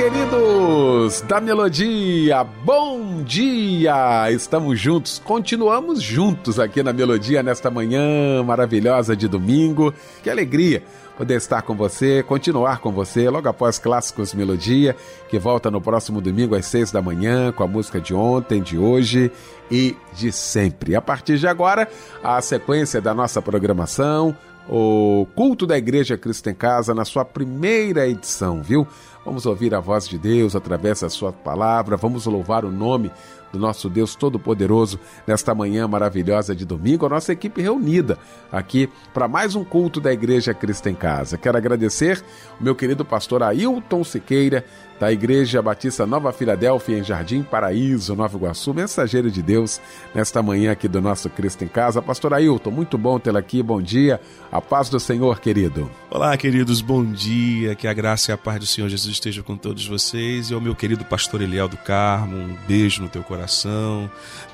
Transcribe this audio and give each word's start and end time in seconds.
Queridos 0.00 1.20
da 1.28 1.42
Melodia, 1.42 2.42
bom 2.42 3.22
dia! 3.22 4.30
Estamos 4.30 4.80
juntos, 4.80 5.20
continuamos 5.22 6.00
juntos 6.00 6.58
aqui 6.58 6.82
na 6.82 6.90
Melodia 6.90 7.42
nesta 7.42 7.70
manhã 7.70 8.42
maravilhosa 8.42 9.14
de 9.14 9.28
domingo. 9.28 9.92
Que 10.22 10.30
alegria 10.30 10.82
poder 11.18 11.36
estar 11.36 11.60
com 11.60 11.74
você, 11.74 12.22
continuar 12.22 12.80
com 12.80 12.90
você 12.90 13.28
logo 13.28 13.46
após 13.46 13.78
Clássicos 13.78 14.32
Melodia, 14.32 14.96
que 15.28 15.38
volta 15.38 15.70
no 15.70 15.82
próximo 15.82 16.18
domingo 16.18 16.54
às 16.54 16.64
seis 16.64 16.90
da 16.90 17.02
manhã 17.02 17.52
com 17.52 17.62
a 17.62 17.68
música 17.68 18.00
de 18.00 18.14
ontem, 18.14 18.62
de 18.62 18.78
hoje 18.78 19.30
e 19.70 19.94
de 20.14 20.32
sempre. 20.32 20.96
A 20.96 21.02
partir 21.02 21.36
de 21.36 21.46
agora, 21.46 21.86
a 22.24 22.40
sequência 22.40 23.02
da 23.02 23.12
nossa 23.12 23.42
programação, 23.42 24.34
o 24.66 25.26
culto 25.34 25.66
da 25.66 25.76
Igreja 25.76 26.16
Cristo 26.16 26.48
em 26.48 26.54
Casa 26.54 26.94
na 26.94 27.04
sua 27.04 27.24
primeira 27.24 28.06
edição, 28.06 28.62
viu? 28.62 28.86
Vamos 29.24 29.44
ouvir 29.44 29.74
a 29.74 29.80
voz 29.80 30.08
de 30.08 30.18
Deus 30.18 30.56
através 30.56 31.00
da 31.02 31.10
sua 31.10 31.30
palavra, 31.30 31.96
vamos 31.96 32.24
louvar 32.24 32.64
o 32.64 32.72
nome 32.72 33.10
do 33.52 33.58
nosso 33.58 33.90
Deus 33.90 34.14
Todo-Poderoso 34.14 34.98
nesta 35.26 35.54
manhã 35.54 35.86
maravilhosa 35.86 36.54
de 36.54 36.64
domingo, 36.64 37.04
a 37.04 37.08
nossa 37.10 37.32
equipe 37.32 37.60
reunida 37.60 38.16
aqui 38.50 38.88
para 39.12 39.28
mais 39.28 39.54
um 39.54 39.62
culto 39.62 40.00
da 40.00 40.10
Igreja 40.12 40.54
Cristo 40.54 40.88
em 40.88 40.94
Casa. 40.94 41.36
Quero 41.36 41.58
agradecer 41.58 42.24
o 42.58 42.64
meu 42.64 42.74
querido 42.74 43.04
pastor 43.04 43.42
Ailton 43.42 44.02
Siqueira, 44.04 44.64
da 45.00 45.10
Igreja 45.10 45.62
Batista 45.62 46.04
Nova 46.04 46.30
Filadélfia, 46.30 46.98
em 46.98 47.02
Jardim 47.02 47.42
Paraíso, 47.42 48.14
Nova 48.14 48.36
Iguaçu, 48.36 48.74
mensageiro 48.74 49.30
de 49.30 49.40
Deus, 49.40 49.80
nesta 50.14 50.42
manhã 50.42 50.72
aqui 50.72 50.86
do 50.86 51.00
nosso 51.00 51.30
Cristo 51.30 51.64
em 51.64 51.68
Casa. 51.68 52.02
Pastor 52.02 52.34
Ailton, 52.34 52.70
muito 52.70 52.98
bom 52.98 53.18
tê-lo 53.18 53.38
aqui, 53.38 53.62
bom 53.62 53.80
dia, 53.80 54.20
a 54.52 54.60
paz 54.60 54.90
do 54.90 55.00
Senhor, 55.00 55.40
querido. 55.40 55.90
Olá, 56.10 56.36
queridos, 56.36 56.82
bom 56.82 57.02
dia, 57.02 57.74
que 57.74 57.88
a 57.88 57.94
graça 57.94 58.30
e 58.30 58.34
a 58.34 58.36
paz 58.36 58.60
do 58.60 58.66
Senhor 58.66 58.90
Jesus 58.90 59.14
esteja 59.14 59.42
com 59.42 59.56
todos 59.56 59.86
vocês 59.86 60.50
e 60.50 60.54
ao 60.54 60.60
meu 60.60 60.74
querido 60.74 61.02
pastor 61.02 61.40
Eliel 61.40 61.66
do 61.66 61.78
Carmo, 61.78 62.36
um 62.36 62.54
beijo 62.68 63.00
no 63.00 63.08
teu 63.08 63.22
coração. 63.22 64.10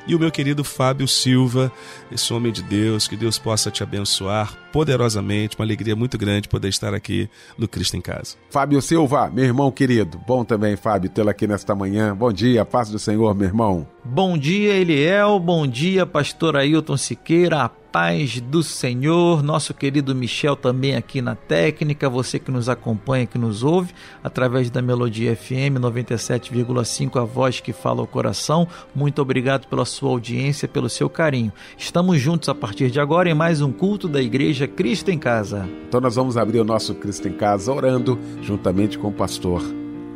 E 0.06 0.14
o 0.14 0.18
meu 0.20 0.30
querido 0.30 0.62
Fábio 0.62 1.08
Silva, 1.08 1.72
esse 2.12 2.32
homem 2.32 2.52
de 2.52 2.62
Deus, 2.62 3.08
que 3.08 3.16
Deus 3.16 3.38
possa 3.38 3.72
te 3.72 3.82
abençoar 3.82 4.56
poderosamente, 4.72 5.56
uma 5.58 5.64
alegria 5.64 5.96
muito 5.96 6.16
grande 6.16 6.48
poder 6.48 6.68
estar 6.68 6.94
aqui 6.94 7.28
no 7.58 7.66
Cristo 7.66 7.96
em 7.96 8.00
Casa. 8.00 8.36
Fábio 8.48 8.80
Silva, 8.80 9.28
meu 9.28 9.44
irmão 9.44 9.70
querido, 9.72 10.20
bom 10.24 10.44
também, 10.44 10.76
Fábio, 10.76 11.10
tê-lo 11.10 11.30
aqui 11.30 11.46
nesta 11.46 11.74
manhã. 11.74 12.14
Bom 12.14 12.32
dia, 12.32 12.64
paz 12.64 12.88
do 12.88 13.00
Senhor, 13.00 13.34
meu 13.34 13.48
irmão. 13.48 13.95
Bom 14.08 14.38
dia, 14.38 14.74
Eliel, 14.74 15.38
bom 15.40 15.66
dia, 15.66 16.06
pastor 16.06 16.56
Ailton 16.56 16.96
Siqueira, 16.96 17.68
paz 17.68 18.40
do 18.40 18.62
Senhor, 18.62 19.42
nosso 19.42 19.74
querido 19.74 20.14
Michel 20.14 20.54
também 20.54 20.94
aqui 20.94 21.20
na 21.20 21.34
técnica, 21.34 22.08
você 22.08 22.38
que 22.38 22.50
nos 22.52 22.68
acompanha, 22.68 23.26
que 23.26 23.36
nos 23.36 23.64
ouve 23.64 23.92
através 24.22 24.70
da 24.70 24.80
Melodia 24.80 25.34
FM 25.34 25.80
97,5, 25.80 27.20
a 27.20 27.24
voz 27.24 27.58
que 27.58 27.72
fala 27.72 28.00
o 28.00 28.06
coração. 28.06 28.68
Muito 28.94 29.20
obrigado 29.20 29.66
pela 29.66 29.84
sua 29.84 30.10
audiência, 30.10 30.68
pelo 30.68 30.88
seu 30.88 31.10
carinho. 31.10 31.52
Estamos 31.76 32.20
juntos 32.20 32.48
a 32.48 32.54
partir 32.54 32.92
de 32.92 33.00
agora 33.00 33.28
em 33.28 33.34
mais 33.34 33.60
um 33.60 33.72
culto 33.72 34.06
da 34.06 34.22
Igreja 34.22 34.68
Cristo 34.68 35.10
em 35.10 35.18
Casa. 35.18 35.68
Então 35.88 36.00
nós 36.00 36.14
vamos 36.14 36.36
abrir 36.36 36.60
o 36.60 36.64
nosso 36.64 36.94
Cristo 36.94 37.26
em 37.26 37.32
Casa 37.32 37.72
orando 37.72 38.16
juntamente 38.40 38.98
com 38.98 39.08
o 39.08 39.12
pastor 39.12 39.62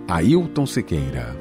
Ailton 0.06 0.64
Siqueira. 0.64 1.39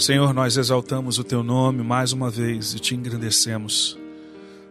Senhor, 0.00 0.32
nós 0.32 0.56
exaltamos 0.56 1.18
o 1.18 1.24
teu 1.24 1.42
nome 1.42 1.82
mais 1.82 2.10
uma 2.14 2.30
vez 2.30 2.72
e 2.72 2.80
te 2.80 2.94
engrandecemos. 2.94 3.98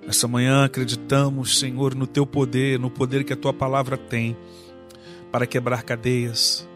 Nessa 0.03 0.28
manhã 0.28 0.66
acreditamos, 0.66 1.59
Senhor, 1.59 1.94
no 1.94 2.07
teu 2.07 2.25
poder, 2.25 2.79
no 2.79 2.90
poder 2.90 3.23
que 3.23 3.31
a 3.31 3.35
tua 3.35 3.53
palavra 3.53 3.95
tem 3.95 4.35
para 5.31 5.45
quebrar 5.45 5.84
cadeias, 5.84 6.67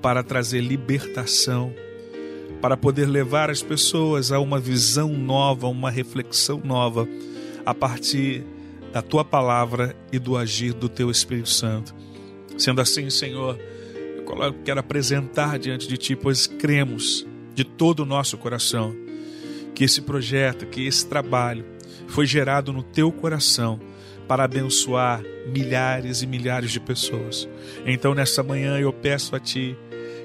para 0.00 0.22
trazer 0.22 0.62
libertação, 0.62 1.74
para 2.58 2.74
poder 2.74 3.04
levar 3.04 3.50
as 3.50 3.62
pessoas 3.62 4.32
a 4.32 4.40
uma 4.40 4.58
visão 4.58 5.10
nova, 5.10 5.68
uma 5.68 5.90
reflexão 5.90 6.62
nova 6.64 7.06
a 7.66 7.74
partir 7.74 8.46
da 8.94 9.02
tua 9.02 9.26
palavra 9.26 9.94
e 10.10 10.18
do 10.18 10.38
agir 10.38 10.72
do 10.72 10.88
teu 10.88 11.10
Espírito 11.10 11.50
Santo. 11.50 11.94
Sendo 12.56 12.80
assim, 12.80 13.10
Senhor, 13.10 13.58
eu 14.16 14.54
quero 14.64 14.80
apresentar 14.80 15.58
diante 15.58 15.86
de 15.86 15.98
ti, 15.98 16.16
pois 16.16 16.46
cremos 16.46 17.26
de 17.54 17.64
todo 17.64 18.00
o 18.00 18.06
nosso 18.06 18.36
coração 18.36 18.94
que 19.74 19.84
esse 19.84 20.00
projeto, 20.00 20.66
que 20.66 20.86
esse 20.86 21.06
trabalho 21.06 21.64
foi 22.06 22.26
gerado 22.26 22.72
no 22.72 22.82
teu 22.82 23.10
coração 23.10 23.80
para 24.28 24.44
abençoar 24.44 25.22
milhares 25.46 26.22
e 26.22 26.26
milhares 26.26 26.70
de 26.70 26.80
pessoas. 26.80 27.48
Então, 27.84 28.14
nessa 28.14 28.42
manhã, 28.42 28.78
eu 28.78 28.92
peço 28.92 29.34
a 29.36 29.40
Ti 29.40 29.76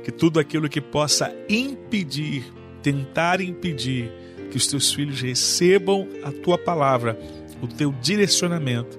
que 0.03 0.11
tudo 0.11 0.39
aquilo 0.39 0.69
que 0.69 0.79
possa 0.79 1.33
impedir, 1.49 2.45
tentar 2.81 3.41
impedir 3.41 4.11
que 4.49 4.57
os 4.57 4.67
teus 4.67 4.93
filhos 4.93 5.19
recebam 5.19 6.07
a 6.23 6.31
Tua 6.31 6.57
palavra, 6.57 7.19
o 7.61 7.67
teu 7.67 7.91
direcionamento, 8.01 8.97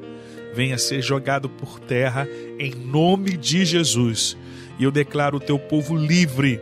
venha 0.55 0.77
ser 0.77 1.01
jogado 1.01 1.49
por 1.49 1.81
terra 1.81 2.29
em 2.59 2.75
nome 2.75 3.37
de 3.37 3.65
Jesus. 3.65 4.37
E 4.79 4.85
eu 4.85 4.91
declaro 4.91 5.39
o 5.39 5.41
teu 5.41 5.59
povo 5.59 5.97
livre 5.97 6.61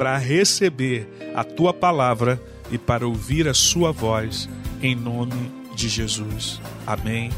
para 0.00 0.16
receber 0.16 1.06
a 1.34 1.44
tua 1.44 1.74
palavra 1.74 2.40
e 2.70 2.78
para 2.78 3.06
ouvir 3.06 3.46
a 3.46 3.52
sua 3.52 3.92
voz, 3.92 4.48
em 4.80 4.94
nome 4.94 5.52
de 5.74 5.90
Jesus. 5.90 6.58
Amém 6.86 7.30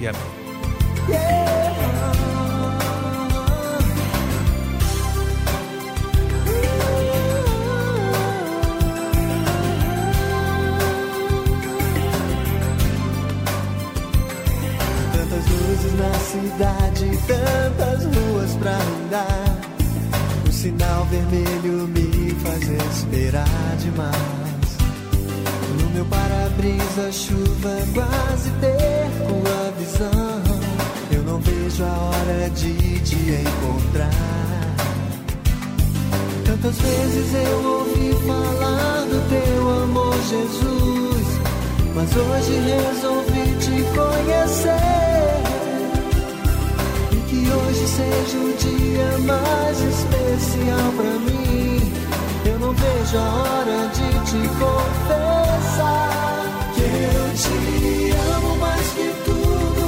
e 0.00 0.08
amém. 0.08 0.22
Tantas 15.12 15.44
luzes 15.50 15.92
na 15.98 16.14
cidade, 16.14 17.10
tantas 17.26 18.04
ruas 18.06 18.54
pra 18.54 18.72
andar 18.72 19.66
sinal 20.66 21.04
vermelho 21.04 21.86
me 21.86 22.05
esperar 22.90 23.76
demais. 23.78 24.16
No 25.80 25.90
meu 25.90 26.04
para-brisa, 26.06 27.12
chuva 27.12 27.76
quase 27.94 28.50
perco 28.60 29.34
a 29.46 29.70
visão. 29.78 30.42
Eu 31.10 31.22
não 31.22 31.38
vejo 31.40 31.84
a 31.84 31.86
hora 31.86 32.50
de 32.50 33.00
te 33.00 33.16
encontrar. 33.16 34.46
Tantas 36.44 36.76
vezes 36.78 37.34
eu 37.34 37.64
ouvi 37.64 38.12
falar 38.26 39.06
do 39.06 39.28
teu 39.28 39.82
amor, 39.82 40.14
Jesus. 40.28 41.26
Mas 41.94 42.10
hoje 42.14 42.52
resolvi 42.60 43.56
te 43.58 43.76
conhecer 43.96 44.76
que 47.28 47.48
hoje 47.50 47.86
seja 47.88 48.38
o 48.38 48.52
dia 48.58 49.18
mais 49.26 49.80
especial 49.80 50.92
pra 50.96 51.10
mim. 51.20 51.25
Vejo 52.78 53.18
a 53.18 53.34
hora 53.34 53.88
de 53.88 54.08
te 54.28 54.48
confessar 54.58 56.42
que 56.74 56.82
eu 56.82 57.26
te 57.42 57.56
amo 58.34 58.56
mais 58.56 58.86
que 58.88 59.08
tudo. 59.24 59.84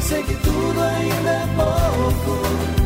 Sei 0.00 0.22
que 0.22 0.34
tudo 0.36 0.80
ainda 0.80 1.30
é 1.30 1.46
pouco 1.56 2.32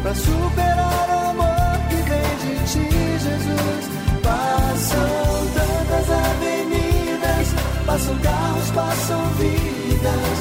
pra 0.02 0.14
superar 0.14 1.08
o 1.08 1.30
amor 1.30 1.78
que 1.88 1.96
vem 2.08 2.32
de 2.42 2.54
ti, 2.70 2.88
Jesus. 3.24 3.84
Passam 4.22 5.46
tantas 5.54 6.06
avenidas, 6.10 7.46
passam 7.86 8.16
carros, 8.18 8.70
passam 8.72 9.22
vidas. 9.38 10.36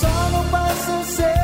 Só 0.00 0.30
não 0.32 0.44
passa 0.48 1.04
sede 1.04 1.37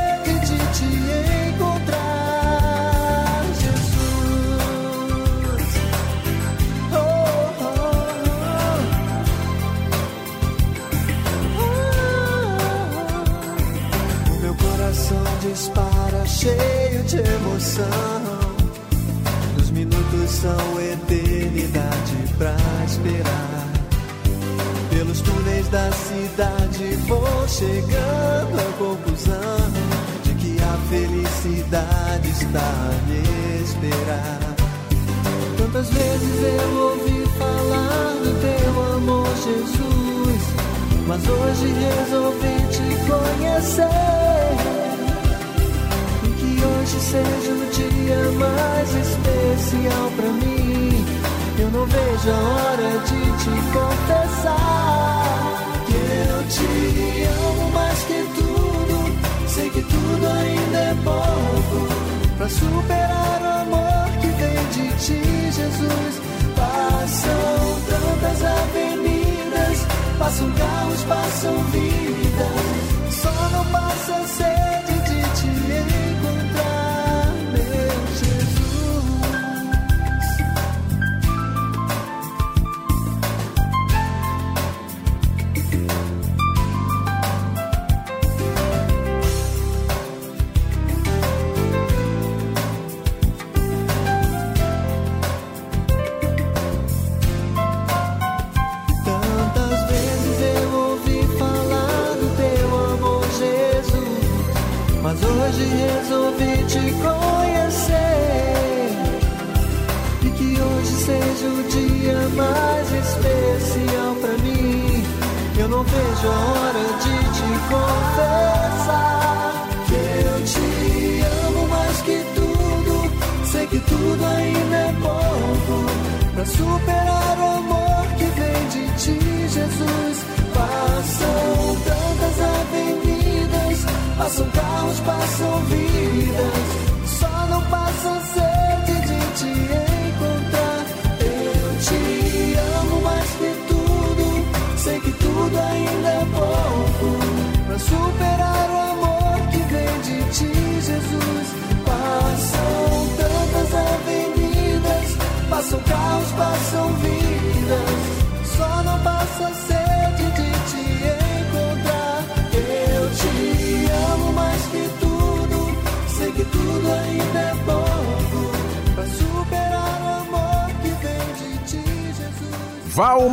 cheio 16.45 17.03
de 17.05 17.17
emoção. 17.17 18.55
Os 19.57 19.71
minutos 19.71 20.29
são 20.29 20.79
eternidade 20.79 22.15
pra 22.37 22.55
esperar. 22.85 23.67
Pelos 24.91 25.21
túneis 25.21 25.67
da 25.69 25.91
cidade 25.91 26.95
vou 27.07 27.47
chegando 27.47 28.59
à 28.59 28.77
conclusão 28.77 29.71
de 30.23 30.33
que 30.35 30.57
a 30.61 30.77
felicidade 30.89 32.29
está 32.29 32.59
a 32.59 33.01
me 33.07 33.63
esperar. 33.63 34.55
Tantas 35.57 35.89
vezes 35.89 36.61
eu 36.61 36.77
ouvi 36.77 37.25
falar 37.39 38.13
do 38.23 38.31
teu 38.39 38.93
amor, 38.95 39.27
Jesus, 39.43 40.43
mas 41.07 41.27
hoje 41.27 41.73
resolvi 41.73 42.55
te 42.69 42.85
conhecer. 43.09 44.84
Hoje 46.85 46.99
seja 46.99 47.51
o 47.51 47.65
dia 47.71 48.31
mais 48.37 48.89
especial 48.93 50.11
para 50.15 50.29
mim. 50.29 51.03
Eu 51.57 51.71
não 51.71 51.83
vejo 51.87 52.29
a 52.29 52.37
hora 52.37 52.99
de 52.99 53.21
te 53.41 53.49
confessar 53.73 54.53
que 55.87 55.95
eu 56.29 56.43
te 56.47 57.23
amo 57.23 57.71
mais 57.71 57.99
que 58.03 58.23
tudo. 58.35 58.95
Sei 59.47 59.67
que 59.71 59.81
tudo 59.81 60.27
ainda 60.27 60.77
é 60.77 60.95
pouco 61.03 61.87
para 62.37 62.49
superar 62.49 63.41
o 63.41 63.45
amor 63.63 64.07
que 64.21 64.27
vem 64.27 64.63
de 64.69 64.87
ti, 65.03 65.23
Jesus. 65.51 66.21
Passam 66.55 67.81
tantas 67.89 68.24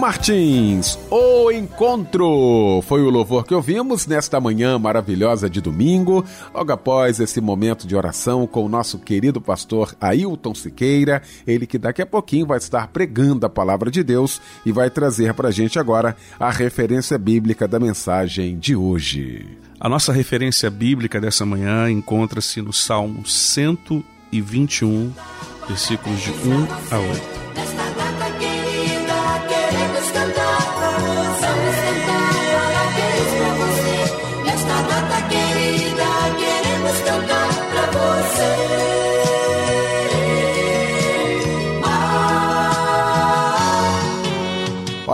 Martins, 0.03 0.99
O 1.13 1.49
Encontro, 1.53 2.83
foi 2.89 3.03
o 3.03 3.09
louvor 3.09 3.45
que 3.45 3.55
ouvimos 3.55 4.05
nesta 4.05 4.41
manhã 4.41 4.77
maravilhosa 4.77 5.49
de 5.49 5.61
domingo, 5.61 6.25
logo 6.53 6.73
após 6.73 7.21
esse 7.21 7.41
momento 7.41 7.87
de 7.87 7.95
oração 7.95 8.45
com 8.45 8.67
o 8.67 8.69
nosso 8.69 8.99
querido 8.99 9.41
pastor 9.41 9.95
Ailton 10.01 10.57
Siqueira, 10.57 11.23
ele 11.47 11.69
que 11.69 11.79
daqui 11.79 12.03
a 12.03 12.07
pouquinho 12.07 12.49
vai 12.49 12.59
estar 12.59 12.89
pregando 12.89 13.47
a 13.47 13.49
palavra 13.49 13.93
de 13.93 14.03
Deus 14.03 14.41
e 14.67 14.73
vai 14.73 14.91
trazer 14.91 15.35
para 15.35 15.51
a 15.51 15.53
gente 15.53 15.79
agora 15.79 16.17
a 16.37 16.51
referência 16.51 17.17
bíblica 17.17 17.69
da 17.69 17.79
mensagem 17.79 18.59
de 18.59 18.75
hoje. 18.75 19.57
A 19.79 19.89
nossa 19.89 20.13
referência 20.13 20.69
bíblica 20.69 21.21
dessa 21.21 21.47
manhã 21.47 21.89
encontra-se 21.89 22.61
no 22.61 22.73
Salmo 22.73 23.25
121, 23.25 25.13
versículos 25.69 26.21
de 26.23 26.31
1 26.31 26.35
a 26.91 26.99
8. 26.99 27.82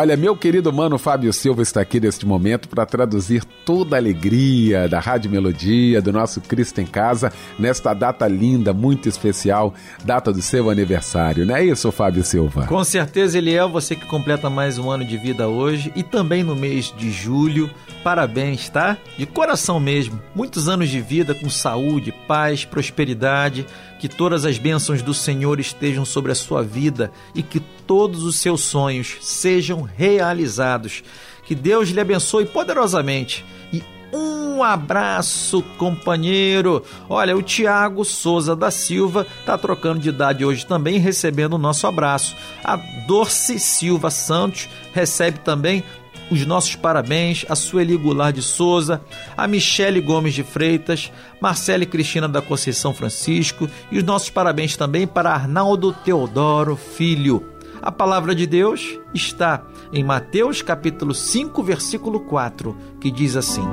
Olha, 0.01 0.17
meu 0.17 0.37
querido 0.37 0.73
mano 0.73 0.97
Fábio 0.97 1.33
Silva 1.33 1.61
está 1.61 1.81
aqui 1.81 1.99
neste 1.99 2.25
momento 2.25 2.69
para 2.69 2.87
traduzir 2.87 3.43
toda 3.65 3.97
a 3.97 3.99
alegria 3.99 4.89
da 4.89 5.01
Rádio 5.01 5.29
Melodia, 5.29 6.01
do 6.01 6.13
nosso 6.13 6.41
Cristo 6.41 6.81
em 6.81 6.87
Casa, 6.87 7.33
nesta 7.59 7.93
data 7.93 8.29
linda, 8.29 8.73
muito 8.73 9.09
especial, 9.09 9.75
data 10.05 10.33
do 10.33 10.41
seu 10.41 10.71
aniversário. 10.71 11.45
Não 11.45 11.57
é 11.57 11.65
isso, 11.65 11.91
Fábio 11.91 12.23
Silva? 12.23 12.65
Com 12.69 12.85
certeza, 12.85 13.39
Eliel, 13.39 13.69
você 13.69 13.97
que 13.97 14.07
completa 14.07 14.49
mais 14.49 14.79
um 14.79 14.89
ano 14.89 15.05
de 15.05 15.17
vida 15.17 15.49
hoje 15.49 15.93
e 15.97 16.05
também 16.05 16.45
no 16.45 16.55
mês 16.55 16.95
de 16.97 17.11
julho. 17.11 17.69
Parabéns, 18.05 18.69
tá? 18.69 18.97
De 19.19 19.27
coração 19.27 19.81
mesmo. 19.81 20.23
Muitos 20.33 20.69
anos 20.69 20.89
de 20.89 21.01
vida 21.01 21.35
com 21.35 21.51
saúde, 21.51 22.15
paz, 22.29 22.65
prosperidade. 22.65 23.67
Que 23.99 24.09
todas 24.09 24.45
as 24.45 24.59
bênçãos 24.59 25.03
do 25.03 25.13
Senhor 25.13 25.59
estejam 25.59 26.05
sobre 26.05 26.33
a 26.33 26.35
sua 26.35 26.63
vida 26.63 27.11
e 27.35 27.43
que 27.43 27.61
todos 27.61 28.23
os 28.25 28.37
seus 28.37 28.61
sonhos 28.63 29.17
sejam 29.21 29.83
realizados. 29.83 31.03
Que 31.45 31.55
Deus 31.55 31.89
lhe 31.89 32.01
abençoe 32.01 32.47
poderosamente. 32.47 33.45
E 33.73 33.83
um 34.13 34.63
abraço, 34.63 35.63
companheiro. 35.79 36.83
Olha, 37.09 37.37
o 37.37 37.43
Tiago 37.43 38.05
Souza 38.05 38.57
da 38.57 38.71
Silva 38.71 39.27
tá 39.45 39.57
trocando 39.57 40.01
de 40.01 40.09
idade 40.09 40.45
hoje 40.45 40.67
também, 40.67 40.99
recebendo 40.99 41.55
o 41.55 41.59
nosso 41.59 41.87
abraço. 41.87 42.37
A 42.65 42.77
Dorce 43.07 43.59
Silva 43.59 44.11
Santos 44.11 44.69
recebe 44.93 45.39
também 45.41 45.85
os 46.31 46.45
nossos 46.45 46.77
parabéns 46.77 47.45
a 47.49 47.55
Sueli 47.55 47.97
Goulart 47.97 48.35
de 48.35 48.43
Souza, 48.43 49.01
a 49.37 49.47
Michele 49.47 50.01
Gomes 50.01 50.35
de 50.35 50.43
Freitas, 50.43 51.13
Marcele 51.41 51.87
Cristina 51.87 52.29
da 52.29 52.43
Conceição 52.43 52.93
Francisco 52.93 53.69
e 53.91 53.99
os 53.99 54.05
nossos 54.05 54.31
parabéns 54.31 54.77
também 54.77 55.07
para 55.07 55.33
Arnaldo 55.33 55.93
Teodoro 55.93 56.77
Filho. 56.77 57.45
A 57.81 57.93
palavra 57.93 58.35
de 58.35 58.47
Deus 58.47 58.99
está 59.15 59.63
em 59.93 60.03
Mateus 60.03 60.63
capítulo 60.63 61.15
5, 61.15 61.63
versículo 61.63 62.21
4, 62.21 62.77
que 63.01 63.11
diz 63.11 63.37
assim: 63.37 63.67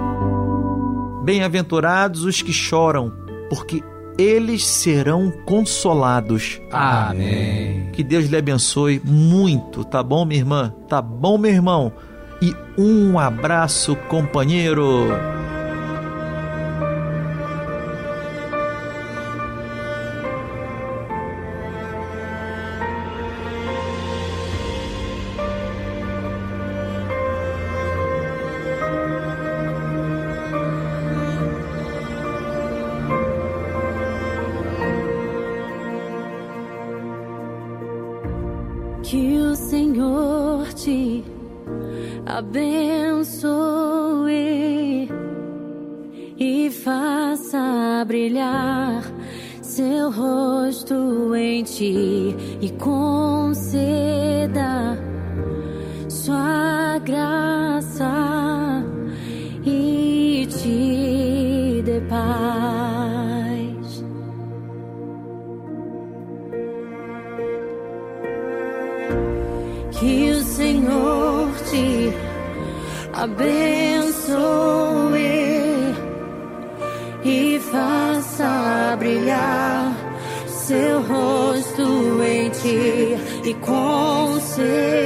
Bem-aventurados 1.23 2.23
os 2.23 2.41
que 2.41 2.53
choram, 2.53 3.11
porque 3.49 3.83
eles 4.17 4.65
serão 4.65 5.31
consolados. 5.45 6.61
Amém. 6.71 7.89
Que 7.91 8.03
Deus 8.03 8.25
lhe 8.25 8.37
abençoe 8.37 9.01
muito, 9.03 9.83
tá 9.83 10.01
bom, 10.01 10.23
minha 10.23 10.39
irmã? 10.39 10.73
Tá 10.87 11.01
bom, 11.01 11.37
meu 11.37 11.51
irmão? 11.51 11.91
E 12.41 12.55
um 12.77 13.17
abraço, 13.17 13.95
companheiro. 14.07 15.07
abençoe 42.37 43.47
e 46.37 46.69
faça 46.69 48.03
brilhar 48.05 49.03
seu 49.61 50.11
rosto 50.11 51.33
em 51.33 51.63
ti 51.63 52.35
e 52.59 52.69
com 52.71 53.24
sin. 84.55 85.04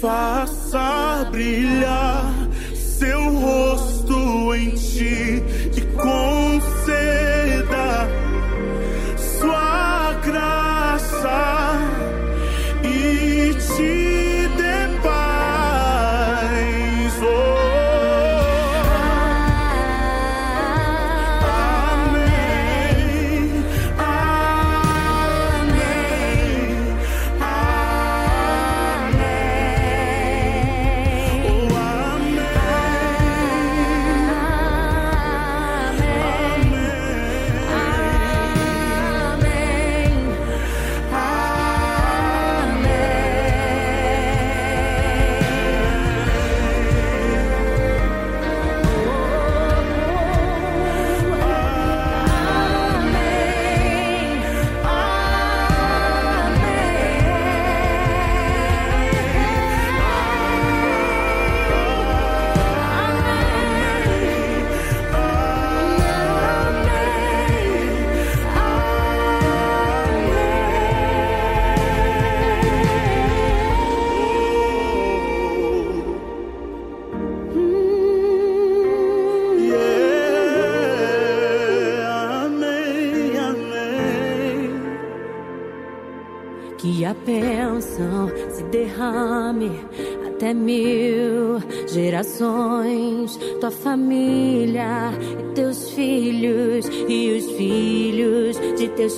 faça 0.00 1.28
brilhar. 1.32 2.17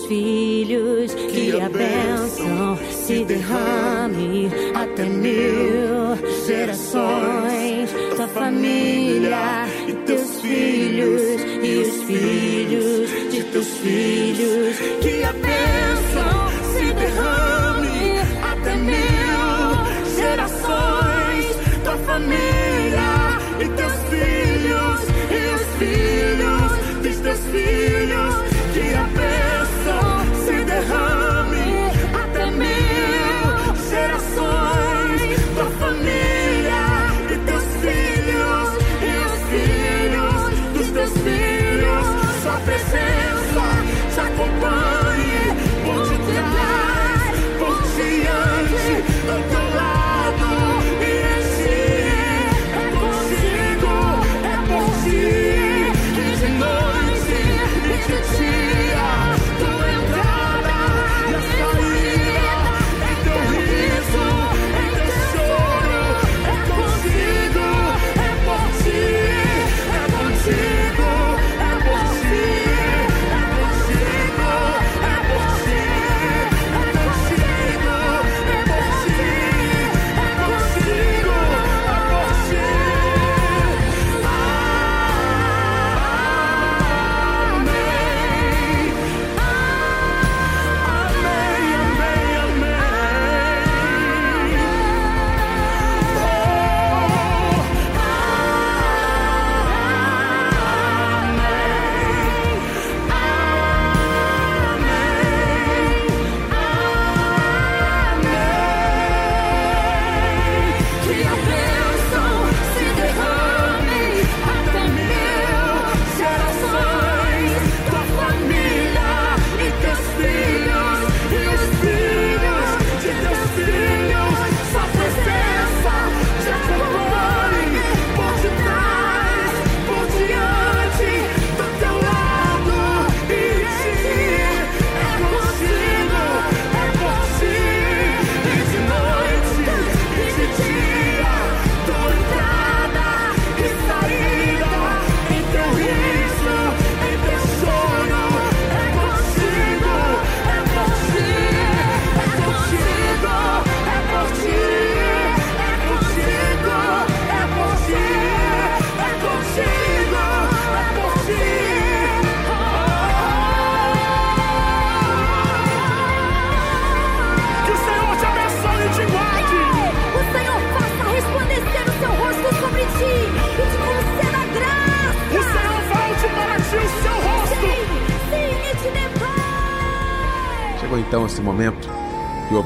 filhos, 0.06 1.14
que, 1.14 1.52
que 1.52 1.60
a 1.60 1.68
bênção 1.68 2.78
se 2.90 3.24
derrame 3.24 4.50
até 4.74 5.04
mil 5.04 6.16
gerações, 6.46 7.90
tua 8.16 8.28
família 8.28 8.99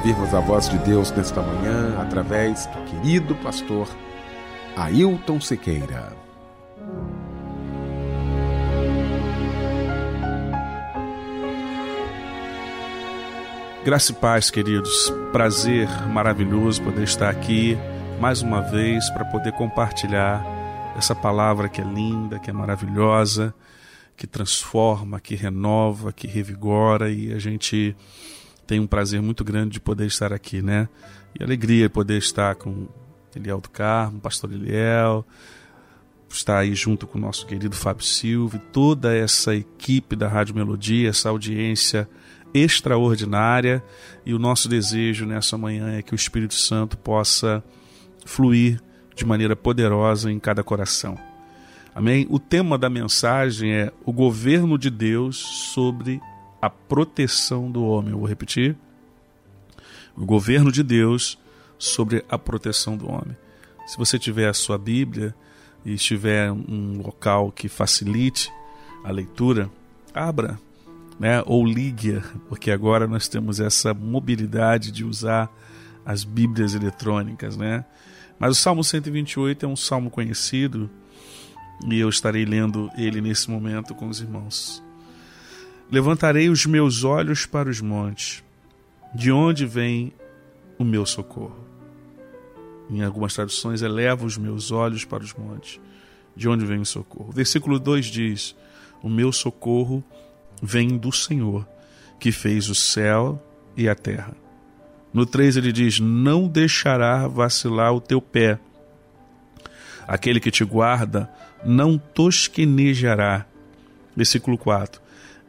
ouvirmos 0.05 0.35
a 0.35 0.41
voz 0.41 0.69
de 0.69 0.77
Deus 0.81 1.11
nesta 1.13 1.41
manhã 1.41 1.99
através 1.99 2.67
do 2.67 2.85
querido 2.85 3.35
pastor 3.37 3.89
Ailton 4.77 5.41
Siqueira. 5.41 6.15
Graça 13.83 14.13
e 14.13 14.15
paz, 14.15 14.51
queridos. 14.51 15.11
Prazer 15.33 15.89
maravilhoso 16.09 16.83
poder 16.83 17.05
estar 17.05 17.31
aqui 17.31 17.79
mais 18.21 18.43
uma 18.43 18.61
vez 18.61 19.09
para 19.09 19.25
poder 19.25 19.53
compartilhar 19.53 20.45
essa 20.99 21.15
palavra 21.15 21.67
que 21.67 21.81
é 21.81 21.85
linda, 21.85 22.39
que 22.39 22.51
é 22.51 22.53
maravilhosa, 22.53 23.55
que 24.19 24.27
transforma, 24.27 25.19
que 25.19 25.35
renova, 25.35 26.13
que 26.13 26.27
revigora 26.27 27.11
e 27.11 27.33
a 27.33 27.39
gente 27.39 27.97
tem 28.67 28.81
um 28.81 28.87
prazer 28.87 29.21
muito 29.21 29.45
grande 29.45 29.73
de 29.73 29.81
poder 29.81 30.07
estar 30.07 30.33
aqui, 30.33 30.63
né? 30.63 30.89
E 31.39 31.43
alegria 31.43 31.89
poder 31.91 32.19
estar 32.19 32.55
com 32.55 32.87
Eliel 33.35 33.61
do 33.61 33.69
Carmo, 33.69 34.21
pastor 34.21 34.53
Eliel, 34.53 35.25
estar 36.29 36.59
aí 36.59 36.75
junto 36.75 37.07
com 37.07 37.19
o 37.19 37.21
nosso 37.21 37.47
querido 37.47 37.77
Fábio 37.77 38.05
Silva 38.05 38.59
toda 38.73 39.15
essa 39.15 39.55
equipe 39.55 40.17
da 40.17 40.29
Rádio 40.29 40.55
Melodia, 40.55 41.09
essa 41.09 41.29
audiência 41.29 42.09
extraordinária 42.53 43.83
e 44.25 44.33
o 44.33 44.39
nosso 44.39 44.69
desejo 44.69 45.27
nessa 45.27 45.59
manhã 45.59 45.97
é 45.97 46.03
que 46.03 46.15
o 46.15 46.17
Espírito 46.17 46.55
Santo 46.55 46.97
possa 46.97 47.63
fluir 48.25 48.81
de 49.15 49.25
maneira 49.25 49.57
poderosa 49.57 50.31
em 50.31 50.39
cada 50.39 50.63
coração. 50.63 51.19
Amém? 51.95 52.27
O 52.29 52.39
tema 52.39 52.77
da 52.77 52.91
mensagem 52.91 53.73
é 53.73 53.93
o 54.05 54.13
governo 54.13 54.79
de 54.79 54.91
Deus 54.91 55.37
sobre 55.37 56.21
a 56.65 56.71
proteção 56.71 57.71
do 57.71 57.85
homem. 57.85 58.13
Eu 58.13 58.19
vou 58.19 58.29
repetir. 58.29 58.75
O 60.17 60.25
governo 60.25 60.73
de 60.73 60.83
Deus 60.83 61.39
sobre 61.79 62.25
a 62.29 62.39
proteção 62.39 62.97
do 62.97 63.11
homem. 63.11 63.37
Se 63.87 63.99
você 63.99 64.19
tiver 64.19 64.49
a 64.49 64.55
sua 64.55 64.79
Bíblia 64.79 65.35
e 65.85 65.93
estiver 65.93 66.51
um 66.51 67.03
local 67.05 67.53
que 67.53 67.69
facilite 67.69 68.51
a 69.05 69.11
leitura, 69.11 69.71
abra 70.15 70.59
né? 71.19 71.43
ou 71.45 71.67
ligue 71.67 72.23
porque 72.49 72.71
agora 72.71 73.07
nós 73.07 73.29
temos 73.29 73.61
essa 73.61 73.93
mobilidade 73.93 74.91
de 74.91 75.05
usar 75.05 75.51
as 76.07 76.25
Bíblias 76.25 76.75
eletrônicas. 76.75 77.59
Né? 77.59 77.85
Mas 78.39 78.53
o 78.53 78.61
Salmo 78.61 78.83
128 78.83 79.67
é 79.67 79.69
um 79.69 79.77
salmo 79.77 80.09
conhecido 80.09 80.89
e 81.87 81.99
eu 81.99 82.09
estarei 82.09 82.47
lendo 82.47 82.91
ele 82.97 83.21
nesse 83.21 83.51
momento 83.51 83.95
com 83.95 84.09
os 84.09 84.21
irmãos. 84.21 84.84
Levantarei 85.91 86.49
os 86.49 86.67
meus 86.67 87.05
olhos 87.05 87.47
para 87.47 87.69
os 87.69 87.81
montes, 87.81 88.43
de 89.15 89.31
onde 89.31 89.67
vem 89.67 90.13
o 90.79 90.85
meu 90.85 91.07
socorro. 91.07 91.65
Em 92.91 93.03
algumas 93.03 93.35
traduções, 93.35 93.83
eleva 93.83 94.27
os 94.27 94.37
meus 94.37 94.71
olhos 94.71 95.05
para 95.05 95.23
os 95.23 95.33
montes, 95.35 95.81
de 96.37 96.49
onde 96.49 96.65
vem 96.65 96.81
o 96.81 96.87
socorro. 96.87 97.31
Versículo 97.33 97.79
2 97.79 98.07
diz: 98.07 98.57
O 99.03 99.09
meu 99.09 99.33
socorro 99.33 100.03
vem 100.63 100.97
do 100.97 101.13
Senhor, 101.13 101.67
que 102.19 102.33
fez 102.33 102.69
o 102.69 102.75
céu 102.75 103.43
e 103.77 103.89
a 103.89 103.95
terra. 103.95 104.37
No 105.13 105.25
3 105.25 105.57
ele 105.57 105.73
diz: 105.73 106.01
Não 106.01 106.49
deixará 106.49 107.29
vacilar 107.29 107.95
o 107.95 108.01
teu 108.01 108.21
pé. 108.21 108.59
Aquele 110.07 110.41
que 110.41 110.51
te 110.51 110.65
guarda 110.65 111.31
não 111.65 111.97
tosquenejará. 111.97 113.47
Versículo 114.17 114.59
4: 114.59 115.01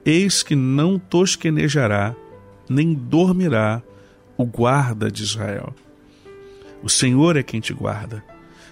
Eis 0.05 0.43
que 0.43 0.55
não 0.55 0.99
tosquenejará, 0.99 2.15
nem 2.69 2.93
dormirá 2.93 3.81
o 4.37 4.45
guarda 4.45 5.09
de 5.09 5.23
Israel. 5.23 5.73
O 6.83 6.89
Senhor 6.89 7.35
é 7.35 7.41
quem 7.41 7.59
te 7.59 7.73
guarda. 7.73 8.23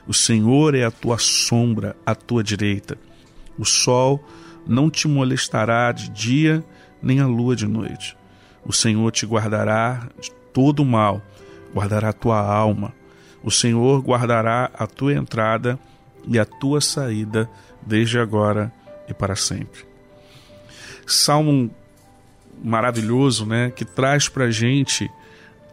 O 0.07 0.13
Senhor 0.13 0.75
é 0.75 0.83
a 0.83 0.91
tua 0.91 1.17
sombra, 1.17 1.95
à 2.05 2.13
tua 2.13 2.43
direita. 2.43 2.99
O 3.57 3.65
sol 3.65 4.23
não 4.67 4.91
te 4.91 5.07
molestará 5.07 5.91
de 5.91 6.07
dia, 6.09 6.63
nem 7.01 7.19
a 7.19 7.25
lua 7.25 7.55
de 7.55 7.65
noite. 7.65 8.15
O 8.63 8.71
Senhor 8.71 9.11
te 9.11 9.25
guardará 9.25 10.07
de 10.21 10.29
todo 10.53 10.85
mal, 10.85 11.19
guardará 11.73 12.09
a 12.09 12.13
tua 12.13 12.39
alma. 12.39 12.93
O 13.43 13.49
Senhor 13.49 14.03
guardará 14.03 14.69
a 14.71 14.85
tua 14.85 15.15
entrada 15.15 15.79
e 16.27 16.37
a 16.37 16.45
tua 16.45 16.79
saída, 16.79 17.49
desde 17.81 18.19
agora 18.19 18.71
e 19.09 19.15
para 19.15 19.35
sempre. 19.35 19.92
Salmo 21.05 21.69
maravilhoso, 22.63 23.45
né, 23.45 23.71
que 23.71 23.83
traz 23.83 24.29
para 24.29 24.45
a 24.45 24.51
gente 24.51 25.09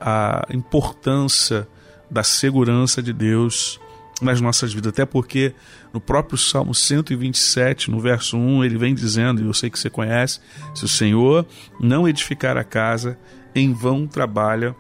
a 0.01 0.47
importância 0.51 1.69
da 2.11 2.23
segurança 2.23 3.03
de 3.03 3.13
Deus 3.13 3.79
nas 4.21 4.41
nossas 4.41 4.73
vidas, 4.73 4.93
até 4.93 5.07
porque 5.07 5.55
no 5.93 6.01
próprio 6.01 6.37
Salmo 6.37 6.75
127, 6.75 7.91
no 7.91 8.01
verso 8.01 8.37
1, 8.37 8.65
ele 8.65 8.77
vem 8.77 8.95
dizendo, 8.95 9.41
e 9.41 9.47
eu 9.47 9.55
sei 9.55 9.71
que 9.71 9.79
você 9.79 9.89
conhece: 9.89 10.41
se 10.75 10.85
o 10.85 10.89
Senhor 10.89 11.47
não 11.81 12.09
edificar 12.09 12.57
a 12.57 12.65
casa, 12.65 13.19
em 13.55 13.73
vão 13.73 14.07
trabalha, 14.07 14.75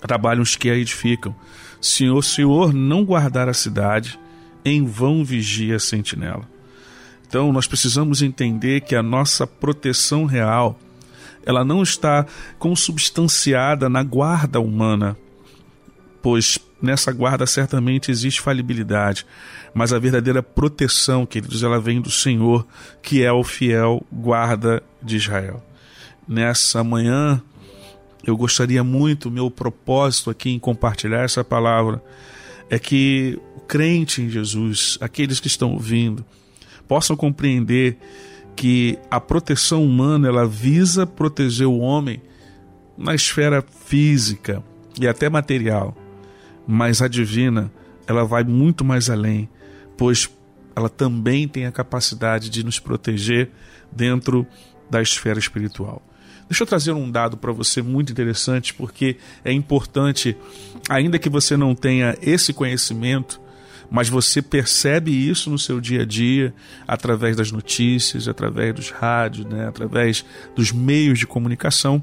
trabalham 0.00 0.42
os 0.42 0.56
que 0.56 0.70
a 0.70 0.74
edificam. 0.74 1.34
Se 1.80 2.08
o 2.08 2.20
Senhor 2.22 2.72
não 2.72 3.04
guardar 3.04 3.48
a 3.48 3.54
cidade, 3.54 4.18
em 4.64 4.84
vão 4.84 5.24
vigia 5.24 5.76
a 5.76 5.80
sentinela. 5.80 6.57
Então 7.28 7.52
nós 7.52 7.66
precisamos 7.66 8.22
entender 8.22 8.80
que 8.80 8.96
a 8.96 9.02
nossa 9.02 9.46
proteção 9.46 10.24
real, 10.24 10.80
ela 11.44 11.62
não 11.62 11.82
está 11.82 12.26
consubstanciada 12.58 13.88
na 13.88 14.02
guarda 14.02 14.58
humana, 14.58 15.16
pois 16.22 16.58
nessa 16.80 17.12
guarda 17.12 17.46
certamente 17.46 18.10
existe 18.10 18.40
falibilidade, 18.40 19.26
mas 19.74 19.92
a 19.92 19.98
verdadeira 19.98 20.42
proteção, 20.42 21.26
queridos, 21.26 21.62
ela 21.62 21.78
vem 21.78 22.00
do 22.00 22.10
Senhor, 22.10 22.66
que 23.02 23.22
é 23.22 23.30
o 23.30 23.44
fiel 23.44 24.04
guarda 24.10 24.82
de 25.02 25.16
Israel. 25.16 25.62
Nessa 26.26 26.82
manhã, 26.82 27.42
eu 28.24 28.36
gostaria 28.36 28.82
muito, 28.82 29.30
meu 29.30 29.50
propósito 29.50 30.30
aqui 30.30 30.50
em 30.50 30.58
compartilhar 30.58 31.24
essa 31.24 31.44
palavra 31.44 32.02
é 32.70 32.78
que 32.78 33.38
o 33.56 33.60
crente 33.60 34.22
em 34.22 34.30
Jesus, 34.30 34.98
aqueles 35.00 35.40
que 35.40 35.46
estão 35.46 35.72
ouvindo, 35.72 36.24
possam 36.88 37.14
compreender 37.14 37.98
que 38.56 38.98
a 39.10 39.20
proteção 39.20 39.84
humana 39.84 40.26
ela 40.26 40.46
visa 40.46 41.06
proteger 41.06 41.68
o 41.68 41.78
homem 41.78 42.20
na 42.96 43.14
esfera 43.14 43.62
física 43.62 44.64
e 45.00 45.06
até 45.06 45.28
material 45.28 45.96
mas 46.70 47.00
a 47.00 47.08
divina, 47.08 47.72
ela 48.06 48.26
vai 48.26 48.44
muito 48.44 48.84
mais 48.84 49.08
além, 49.08 49.48
pois 49.96 50.28
ela 50.76 50.90
também 50.90 51.48
tem 51.48 51.64
a 51.64 51.72
capacidade 51.72 52.50
de 52.50 52.62
nos 52.62 52.78
proteger 52.78 53.50
dentro 53.90 54.46
da 54.90 55.00
esfera 55.00 55.38
espiritual. 55.38 56.02
Deixa 56.46 56.62
eu 56.62 56.66
trazer 56.66 56.92
um 56.92 57.10
dado 57.10 57.38
para 57.38 57.52
você 57.52 57.80
muito 57.80 58.12
interessante, 58.12 58.74
porque 58.74 59.16
é 59.42 59.50
importante, 59.50 60.36
ainda 60.90 61.18
que 61.18 61.30
você 61.30 61.56
não 61.56 61.74
tenha 61.74 62.18
esse 62.20 62.52
conhecimento, 62.52 63.40
mas 63.90 64.08
você 64.08 64.42
percebe 64.42 65.10
isso 65.10 65.50
no 65.50 65.58
seu 65.58 65.80
dia 65.80 66.02
a 66.02 66.04
dia, 66.04 66.54
através 66.86 67.36
das 67.36 67.50
notícias, 67.50 68.28
através 68.28 68.74
dos 68.74 68.90
rádios, 68.90 69.46
né, 69.46 69.66
através 69.66 70.24
dos 70.54 70.72
meios 70.72 71.18
de 71.18 71.26
comunicação, 71.26 72.02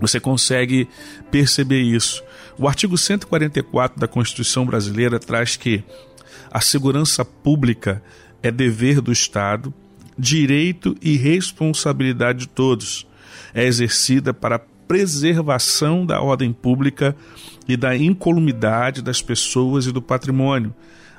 você 0.00 0.20
consegue 0.20 0.88
perceber 1.30 1.80
isso. 1.80 2.22
O 2.56 2.68
artigo 2.68 2.96
144 2.96 3.98
da 3.98 4.06
Constituição 4.06 4.64
Brasileira 4.64 5.18
traz 5.18 5.56
que 5.56 5.82
a 6.50 6.60
segurança 6.60 7.24
pública 7.24 8.02
é 8.42 8.50
dever 8.50 9.00
do 9.00 9.12
Estado, 9.12 9.72
direito 10.18 10.96
e 11.02 11.16
responsabilidade 11.16 12.40
de 12.40 12.48
todos. 12.48 13.06
É 13.52 13.64
exercida 13.64 14.32
para 14.32 14.56
a 14.56 14.58
preservação 14.58 16.04
da 16.04 16.20
ordem 16.20 16.52
pública 16.52 17.14
e 17.68 17.76
da 17.76 17.96
incolumidade 17.96 19.02
das 19.02 19.22
pessoas 19.22 19.86
e 19.86 19.92
do 19.92 20.02
patrimônio, 20.02 20.74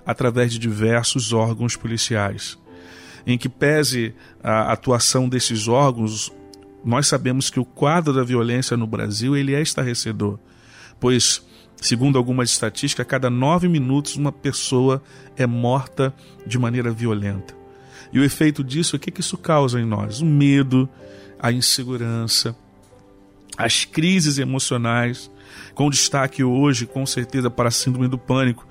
através 0.06 0.52
de 0.52 0.60
diversos 0.60 1.34
órgãos 1.34 1.76
policiais. 1.76 2.58
Em 3.26 3.38
que 3.38 3.50
pese 3.50 4.14
a 4.44 4.72
atuação 4.72 5.30
desses 5.30 5.68
órgãos, 5.68 6.32
nós 6.84 7.08
sabemos 7.08 7.50
que 7.50 7.60
o 7.60 7.66
quadro 7.66 8.14
da 8.14 8.24
violência 8.24 8.76
no 8.76 8.88
Brasil 8.88 9.38
ele 9.38 9.54
é 9.54 9.62
estarrecedor 9.62 10.40
pois, 11.02 11.44
segundo 11.82 12.18
algumas 12.18 12.52
estatísticas, 12.52 13.04
a 13.04 13.10
cada 13.10 13.30
nove 13.30 13.68
minutos 13.68 14.16
uma 14.16 14.32
pessoa 14.32 15.02
é 15.36 15.48
morta 15.48 16.14
de 16.46 16.58
maneira 16.60 16.92
violenta. 16.92 17.56
E 18.14 18.20
o 18.20 18.24
efeito 18.24 18.64
disso, 18.64 18.96
o 18.96 19.00
que, 19.00 19.10
que 19.10 19.22
isso 19.22 19.38
causa 19.38 19.82
em 19.82 19.86
nós? 19.86 20.22
O 20.22 20.26
medo, 20.26 20.88
a 21.40 21.52
insegurança, 21.52 22.56
as 23.58 23.84
crises 23.84 24.38
emocionais, 24.38 25.32
com 25.74 25.90
destaque 25.90 26.44
hoje, 26.44 26.86
com 26.86 27.06
certeza, 27.06 27.50
para 27.50 27.70
a 27.70 27.72
síndrome 27.72 28.08
do 28.08 28.18
pânico, 28.18 28.68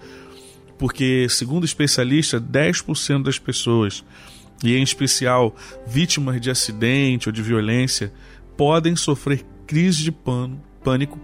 porque, 0.80 1.26
segundo 1.28 1.66
especialistas, 1.66 2.40
10% 2.40 3.24
das 3.24 3.38
pessoas, 3.38 4.02
e 4.64 4.74
em 4.74 4.82
especial 4.82 5.54
vítimas 5.86 6.40
de 6.40 6.50
acidente 6.50 7.28
ou 7.28 7.32
de 7.34 7.42
violência, 7.42 8.10
podem 8.56 8.96
sofrer 8.96 9.44
crise 9.66 10.02
de 10.02 10.10
pânico 10.10 11.20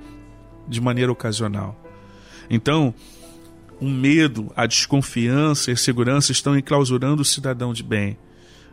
de 0.69 0.79
maneira 0.79 1.11
ocasional. 1.11 1.83
Então, 2.51 2.95
o 3.81 3.89
medo, 3.89 4.53
a 4.55 4.67
desconfiança 4.67 5.71
e 5.71 5.73
a 5.73 5.73
insegurança 5.73 6.33
estão 6.33 6.55
enclausurando 6.55 7.23
o 7.23 7.25
cidadão 7.25 7.73
de 7.73 7.83
bem. 7.83 8.19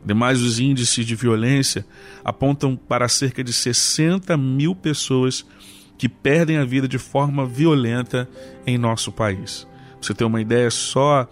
Demais, 0.06 0.42
os 0.42 0.60
índices 0.60 1.06
de 1.06 1.16
violência 1.16 1.86
apontam 2.26 2.76
para 2.76 3.08
cerca 3.08 3.42
de 3.42 3.54
60 3.54 4.36
mil 4.36 4.76
pessoas 4.76 5.46
que 5.98 6.10
perdem 6.10 6.58
a 6.58 6.66
vida 6.66 6.90
de 6.90 6.98
forma 6.98 7.46
violenta 7.46 8.30
em 8.68 8.78
nosso 8.78 9.14
país. 9.14 9.66
Você 10.04 10.14
ter 10.14 10.26
uma 10.26 10.42
ideia, 10.42 10.70
só 10.70 11.26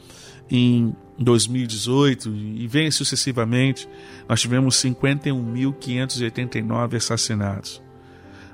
em 0.50 0.96
2018 1.20 2.34
e 2.34 2.66
vem 2.68 2.90
sucessivamente, 2.90 3.88
nós 4.28 4.42
tivemos 4.42 4.78
51.589 4.78 6.96
assassinatos. 6.96 7.84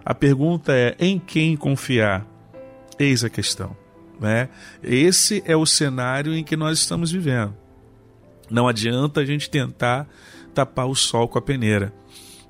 A 0.04 0.16
pergunta 0.16 0.74
é: 0.74 0.96
em 1.00 1.18
quem 1.20 1.56
confiar? 1.56 2.28
Eis 3.00 3.24
a 3.24 3.30
questão. 3.30 3.78
Né? 4.20 4.50
Esse 4.82 5.44
é 5.46 5.56
o 5.56 5.66
cenário 5.66 6.36
em 6.36 6.44
que 6.44 6.58
nós 6.58 6.80
estamos 6.80 7.12
vivendo. 7.12 7.56
Não 8.50 8.68
adianta 8.68 9.22
a 9.22 9.26
gente 9.26 9.50
tentar 9.50 10.08
tapar 10.54 10.88
o 10.88 10.96
sol 10.96 11.28
com 11.28 11.38
a 11.38 11.42
peneira. 11.42 11.94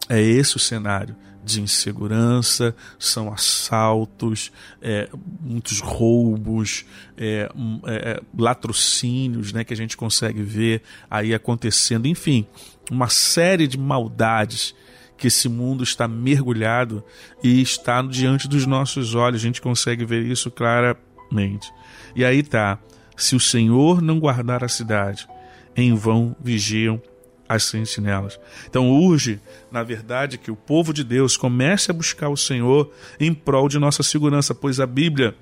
É 0.07 0.21
esse 0.21 0.55
o 0.55 0.59
cenário 0.59 1.15
de 1.47 1.61
insegurança, 1.61 2.75
são 2.99 3.31
assaltos, 3.31 4.51
é, 4.81 5.09
muitos 5.39 5.79
roubos, 5.79 6.85
é, 7.17 7.49
é, 7.87 8.21
latrocínios 8.37 9.53
né, 9.53 9.63
que 9.63 9.73
a 9.73 9.77
gente 9.77 9.95
consegue 9.95 10.43
ver 10.43 10.81
aí 11.09 11.33
acontecendo, 11.33 12.05
enfim, 12.05 12.45
uma 12.91 13.07
série 13.07 13.65
de 13.65 13.77
maldades 13.77 14.75
que 15.17 15.27
esse 15.27 15.49
mundo 15.49 15.83
está 15.83 16.07
mergulhado 16.07 17.03
e 17.41 17.61
está 17.61 18.01
diante 18.01 18.47
dos 18.47 18.65
nossos 18.65 19.15
olhos, 19.15 19.41
a 19.41 19.43
gente 19.43 19.61
consegue 19.61 20.05
ver 20.05 20.23
isso 20.25 20.51
claramente. 20.51 21.71
E 22.15 22.23
aí 22.23 22.43
tá, 22.43 22.77
se 23.15 23.35
o 23.35 23.39
Senhor 23.39 24.01
não 24.01 24.19
guardar 24.19 24.63
a 24.63 24.67
cidade, 24.67 25.27
em 25.75 25.93
vão 25.95 26.35
vigiam 26.39 27.01
as 27.47 27.63
sentinelas. 27.63 28.39
Então 28.69 28.89
urge, 28.89 29.39
na 29.71 29.83
verdade, 29.83 30.37
que 30.37 30.51
o 30.51 30.55
povo 30.55 30.93
de 30.93 31.03
Deus 31.03 31.37
comece 31.37 31.91
a 31.91 31.93
buscar 31.93 32.29
o 32.29 32.37
Senhor 32.37 32.91
em 33.19 33.33
prol 33.33 33.69
de 33.69 33.79
nossa 33.79 34.03
segurança, 34.03 34.53
pois 34.53 34.79
a 34.79 34.85
Bíblia 34.85 35.35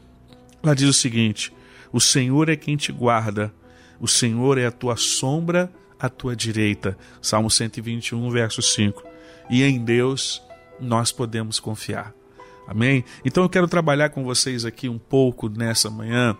lá 0.63 0.74
diz 0.74 0.89
o 0.89 0.94
seguinte: 0.94 1.52
o 1.91 2.00
Senhor 2.00 2.50
é 2.50 2.56
quem 2.56 2.76
te 2.76 2.91
guarda, 2.91 3.54
o 4.00 4.08
Senhor 4.08 4.58
é 4.58 4.65
a 4.65 4.72
tua 4.72 4.96
sombra 4.96 5.72
à 6.00 6.10
tua 6.10 6.36
direita. 6.36 6.98
Salmo 7.22 7.50
121, 7.50 8.30
verso 8.30 8.62
5. 8.62 9.04
E 9.50 9.63
em 9.63 9.84
Deus 9.84 10.41
nós 10.80 11.12
podemos 11.12 11.60
confiar. 11.60 12.13
Amém? 12.68 13.04
Então 13.24 13.44
eu 13.44 13.50
quero 13.50 13.68
trabalhar 13.68 14.10
com 14.10 14.24
vocês 14.24 14.65
aqui 14.65 14.89
um 14.89 14.98
pouco 14.98 15.48
nessa 15.48 15.89
manhã 15.89 16.36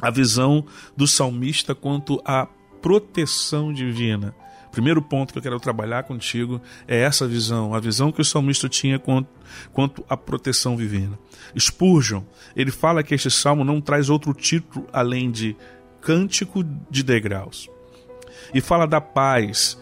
a 0.00 0.10
visão 0.10 0.66
do 0.96 1.06
salmista 1.06 1.74
quanto 1.74 2.20
à 2.24 2.46
proteção 2.82 3.72
divina. 3.72 4.34
Primeiro 4.76 5.00
ponto 5.00 5.32
que 5.32 5.38
eu 5.38 5.42
quero 5.42 5.58
trabalhar 5.58 6.02
contigo 6.02 6.60
é 6.86 7.00
essa 7.00 7.26
visão, 7.26 7.74
a 7.74 7.80
visão 7.80 8.12
que 8.12 8.20
o 8.20 8.24
salmista 8.24 8.68
tinha 8.68 8.98
quanto, 8.98 9.26
quanto 9.72 10.04
à 10.06 10.18
proteção 10.18 10.76
divina. 10.76 11.18
Spurgeon, 11.58 12.22
ele 12.54 12.70
fala 12.70 13.02
que 13.02 13.14
este 13.14 13.30
salmo 13.30 13.64
não 13.64 13.80
traz 13.80 14.10
outro 14.10 14.34
título 14.34 14.86
além 14.92 15.30
de 15.30 15.56
Cântico 16.02 16.62
de 16.90 17.02
Degraus. 17.02 17.70
E 18.52 18.60
fala 18.60 18.86
da 18.86 19.00
paz, 19.00 19.80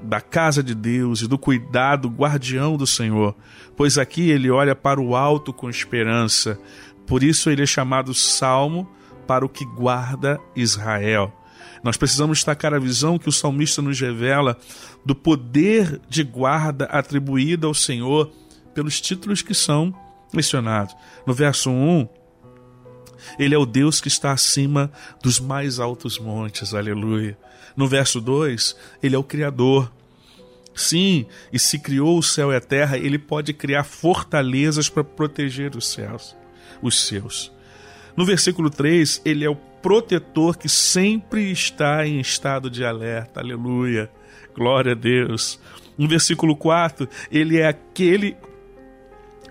da 0.00 0.20
casa 0.20 0.62
de 0.62 0.76
Deus 0.76 1.22
e 1.22 1.26
do 1.26 1.36
cuidado 1.36 2.08
guardião 2.08 2.76
do 2.76 2.86
Senhor, 2.86 3.34
pois 3.76 3.98
aqui 3.98 4.30
ele 4.30 4.48
olha 4.48 4.76
para 4.76 5.00
o 5.00 5.16
alto 5.16 5.52
com 5.52 5.68
esperança. 5.68 6.56
Por 7.04 7.24
isso 7.24 7.50
ele 7.50 7.64
é 7.64 7.66
chamado 7.66 8.14
Salmo 8.14 8.88
para 9.26 9.44
o 9.44 9.48
que 9.48 9.64
guarda 9.64 10.38
Israel. 10.54 11.32
Nós 11.82 11.96
precisamos 11.96 12.38
destacar 12.38 12.74
a 12.74 12.78
visão 12.78 13.18
que 13.18 13.28
o 13.28 13.32
salmista 13.32 13.80
nos 13.80 14.00
revela 14.00 14.56
do 15.04 15.14
poder 15.14 16.00
de 16.08 16.22
guarda 16.22 16.86
atribuído 16.86 17.66
ao 17.66 17.74
Senhor 17.74 18.30
pelos 18.74 19.00
títulos 19.00 19.42
que 19.42 19.54
são 19.54 19.94
mencionados. 20.32 20.94
No 21.26 21.32
verso 21.32 21.70
1, 21.70 22.08
ele 23.38 23.54
é 23.54 23.58
o 23.58 23.66
Deus 23.66 24.00
que 24.00 24.08
está 24.08 24.32
acima 24.32 24.90
dos 25.22 25.40
mais 25.40 25.78
altos 25.78 26.18
montes, 26.18 26.74
aleluia. 26.74 27.36
No 27.76 27.86
verso 27.86 28.20
2, 28.20 28.76
ele 29.02 29.14
é 29.14 29.18
o 29.18 29.24
Criador. 29.24 29.92
Sim, 30.74 31.26
e 31.52 31.58
se 31.58 31.78
criou 31.78 32.18
o 32.18 32.22
céu 32.22 32.52
e 32.52 32.56
a 32.56 32.60
terra, 32.60 32.98
ele 32.98 33.18
pode 33.18 33.52
criar 33.52 33.84
fortalezas 33.84 34.88
para 34.88 35.02
proteger 35.02 35.74
os 35.74 35.88
céus, 35.88 36.36
os 36.82 37.06
seus. 37.06 37.50
No 38.14 38.24
versículo 38.24 38.68
3, 38.68 39.22
ele 39.24 39.44
é 39.44 39.50
o 39.50 39.56
protetor 39.82 40.56
que 40.56 40.68
sempre 40.68 41.50
está 41.50 42.06
em 42.06 42.20
estado 42.20 42.68
de 42.70 42.84
alerta. 42.84 43.40
Aleluia. 43.40 44.10
Glória 44.54 44.92
a 44.92 44.94
Deus. 44.94 45.60
No 45.96 46.08
versículo 46.08 46.56
4, 46.56 47.08
ele 47.30 47.58
é 47.58 47.66
aquele 47.66 48.36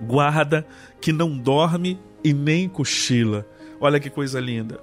guarda 0.01 0.65
que 1.01 1.11
não 1.11 1.37
dorme 1.37 1.99
e 2.23 2.33
nem 2.33 2.67
cochila. 2.67 3.47
Olha 3.79 3.99
que 3.99 4.09
coisa 4.09 4.39
linda. 4.39 4.79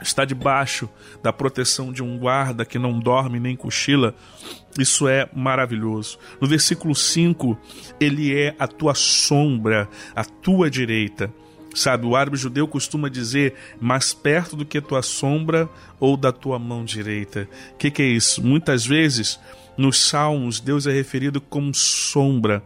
Está 0.00 0.24
debaixo 0.24 0.88
da 1.22 1.32
proteção 1.32 1.92
de 1.92 2.02
um 2.02 2.18
guarda 2.18 2.64
que 2.64 2.78
não 2.78 2.98
dorme 2.98 3.40
nem 3.40 3.56
cochila. 3.56 4.14
Isso 4.78 5.08
é 5.08 5.28
maravilhoso. 5.32 6.18
No 6.40 6.48
versículo 6.48 6.94
5, 6.94 7.56
ele 8.00 8.36
é 8.36 8.54
a 8.58 8.66
tua 8.66 8.94
sombra, 8.94 9.88
a 10.14 10.24
tua 10.24 10.68
direita. 10.68 11.32
Sabe, 11.74 12.06
o 12.06 12.14
árabe 12.14 12.36
judeu 12.36 12.68
costuma 12.68 13.08
dizer 13.08 13.54
mais 13.80 14.14
perto 14.14 14.54
do 14.54 14.64
que 14.64 14.80
tua 14.80 15.02
sombra 15.02 15.68
ou 15.98 16.16
da 16.16 16.30
tua 16.32 16.58
mão 16.58 16.84
direita. 16.84 17.48
O 17.72 17.76
que, 17.76 17.90
que 17.90 18.02
é 18.02 18.06
isso? 18.06 18.42
Muitas 18.42 18.86
vezes 18.86 19.40
nos 19.76 20.08
salmos 20.08 20.60
Deus 20.60 20.86
é 20.86 20.92
referido 20.92 21.40
como 21.40 21.74
sombra. 21.74 22.62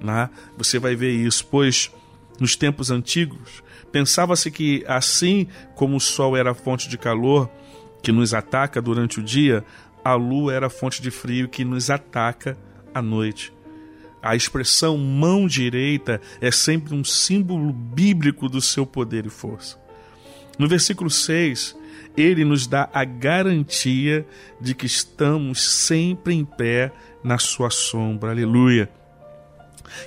Né? 0.00 0.28
Você 0.56 0.78
vai 0.78 0.94
ver 0.94 1.12
isso, 1.12 1.46
pois 1.46 1.90
nos 2.38 2.56
tempos 2.56 2.90
antigos 2.90 3.62
pensava-se 3.92 4.50
que 4.50 4.84
assim 4.86 5.48
como 5.74 5.96
o 5.96 6.00
sol 6.00 6.36
era 6.36 6.54
fonte 6.54 6.88
de 6.88 6.96
calor 6.96 7.50
que 8.02 8.12
nos 8.12 8.32
ataca 8.32 8.80
durante 8.80 9.20
o 9.20 9.22
dia, 9.22 9.64
a 10.04 10.14
lua 10.14 10.54
era 10.54 10.70
fonte 10.70 11.02
de 11.02 11.10
frio 11.10 11.48
que 11.48 11.64
nos 11.64 11.90
ataca 11.90 12.56
à 12.94 13.02
noite. 13.02 13.52
A 14.22 14.36
expressão 14.36 14.98
mão 14.98 15.46
direita 15.46 16.20
é 16.40 16.50
sempre 16.50 16.94
um 16.94 17.02
símbolo 17.02 17.72
bíblico 17.72 18.48
do 18.48 18.60
seu 18.60 18.84
poder 18.84 19.26
e 19.26 19.30
força. 19.30 19.78
No 20.58 20.68
versículo 20.68 21.08
6, 21.08 21.74
ele 22.16 22.44
nos 22.44 22.66
dá 22.66 22.88
a 22.92 23.04
garantia 23.04 24.26
de 24.60 24.74
que 24.74 24.86
estamos 24.86 25.62
sempre 25.62 26.34
em 26.34 26.44
pé 26.44 26.92
na 27.24 27.38
sua 27.38 27.70
sombra. 27.70 28.30
Aleluia. 28.30 28.90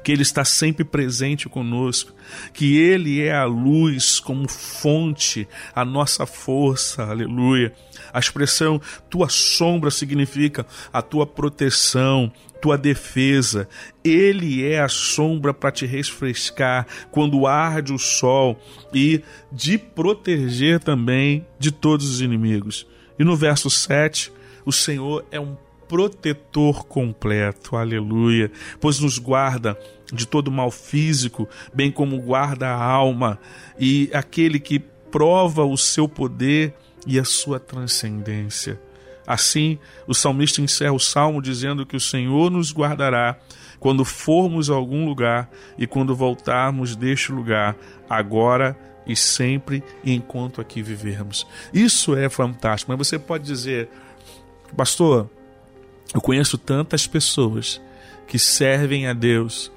Que 0.03 0.11
ele 0.11 0.21
está 0.21 0.45
sempre 0.45 0.85
presente 0.85 1.49
conosco, 1.49 2.13
que 2.53 2.77
ele 2.77 3.21
é 3.21 3.33
a 3.33 3.43
luz 3.43 4.19
como 4.19 4.47
fonte, 4.47 5.47
a 5.75 5.83
nossa 5.83 6.25
força. 6.25 7.03
Aleluia. 7.03 7.73
A 8.13 8.19
expressão 8.19 8.79
tua 9.09 9.27
sombra 9.27 9.89
significa 9.89 10.65
a 10.91 11.01
tua 11.01 11.25
proteção, 11.25 12.31
tua 12.61 12.77
defesa. 12.77 13.67
Ele 14.03 14.63
é 14.63 14.79
a 14.79 14.87
sombra 14.87 15.53
para 15.53 15.71
te 15.71 15.85
refrescar 15.85 16.85
quando 17.11 17.47
arde 17.47 17.91
o 17.91 17.97
sol 17.97 18.57
e 18.93 19.21
de 19.51 19.77
proteger 19.77 20.79
também 20.79 21.45
de 21.57 21.71
todos 21.71 22.09
os 22.09 22.21
inimigos. 22.21 22.87
E 23.17 23.23
no 23.23 23.35
verso 23.35 23.69
7, 23.69 24.31
o 24.65 24.71
Senhor 24.71 25.25
é 25.31 25.39
um 25.39 25.57
protetor 25.87 26.85
completo, 26.85 27.75
aleluia, 27.75 28.51
pois 28.79 28.99
nos 28.99 29.19
guarda 29.19 29.77
de 30.11 30.25
todo 30.25 30.51
mal 30.51 30.71
físico, 30.71 31.47
bem 31.73 31.91
como 31.91 32.19
guarda 32.19 32.69
a 32.69 32.83
alma, 32.83 33.39
e 33.77 34.09
aquele 34.13 34.59
que 34.59 34.79
prova 34.79 35.63
o 35.63 35.77
seu 35.77 36.07
poder 36.07 36.73
e 37.05 37.19
a 37.19 37.23
sua 37.23 37.59
transcendência. 37.59 38.79
Assim, 39.25 39.79
o 40.05 40.13
salmista 40.13 40.61
encerra 40.61 40.93
o 40.93 40.99
salmo 40.99 41.41
dizendo 41.41 41.85
que 41.85 41.95
o 41.95 41.99
Senhor 41.99 42.51
nos 42.51 42.73
guardará 42.73 43.37
quando 43.79 44.05
formos 44.05 44.69
a 44.69 44.73
algum 44.73 45.05
lugar 45.05 45.49
e 45.77 45.87
quando 45.87 46.15
voltarmos 46.15 46.95
deste 46.95 47.31
lugar, 47.31 47.75
agora 48.09 48.77
e 49.05 49.15
sempre, 49.15 49.83
enquanto 50.03 50.61
aqui 50.61 50.81
vivermos. 50.81 51.45
Isso 51.73 52.15
é 52.15 52.29
fantástico. 52.29 52.91
Mas 52.91 53.07
você 53.07 53.19
pode 53.19 53.43
dizer, 53.43 53.89
pastor, 54.75 55.29
eu 56.13 56.21
conheço 56.21 56.57
tantas 56.57 57.07
pessoas 57.07 57.81
que 58.27 58.39
servem 58.39 59.07
a 59.07 59.13
Deus, 59.13 59.71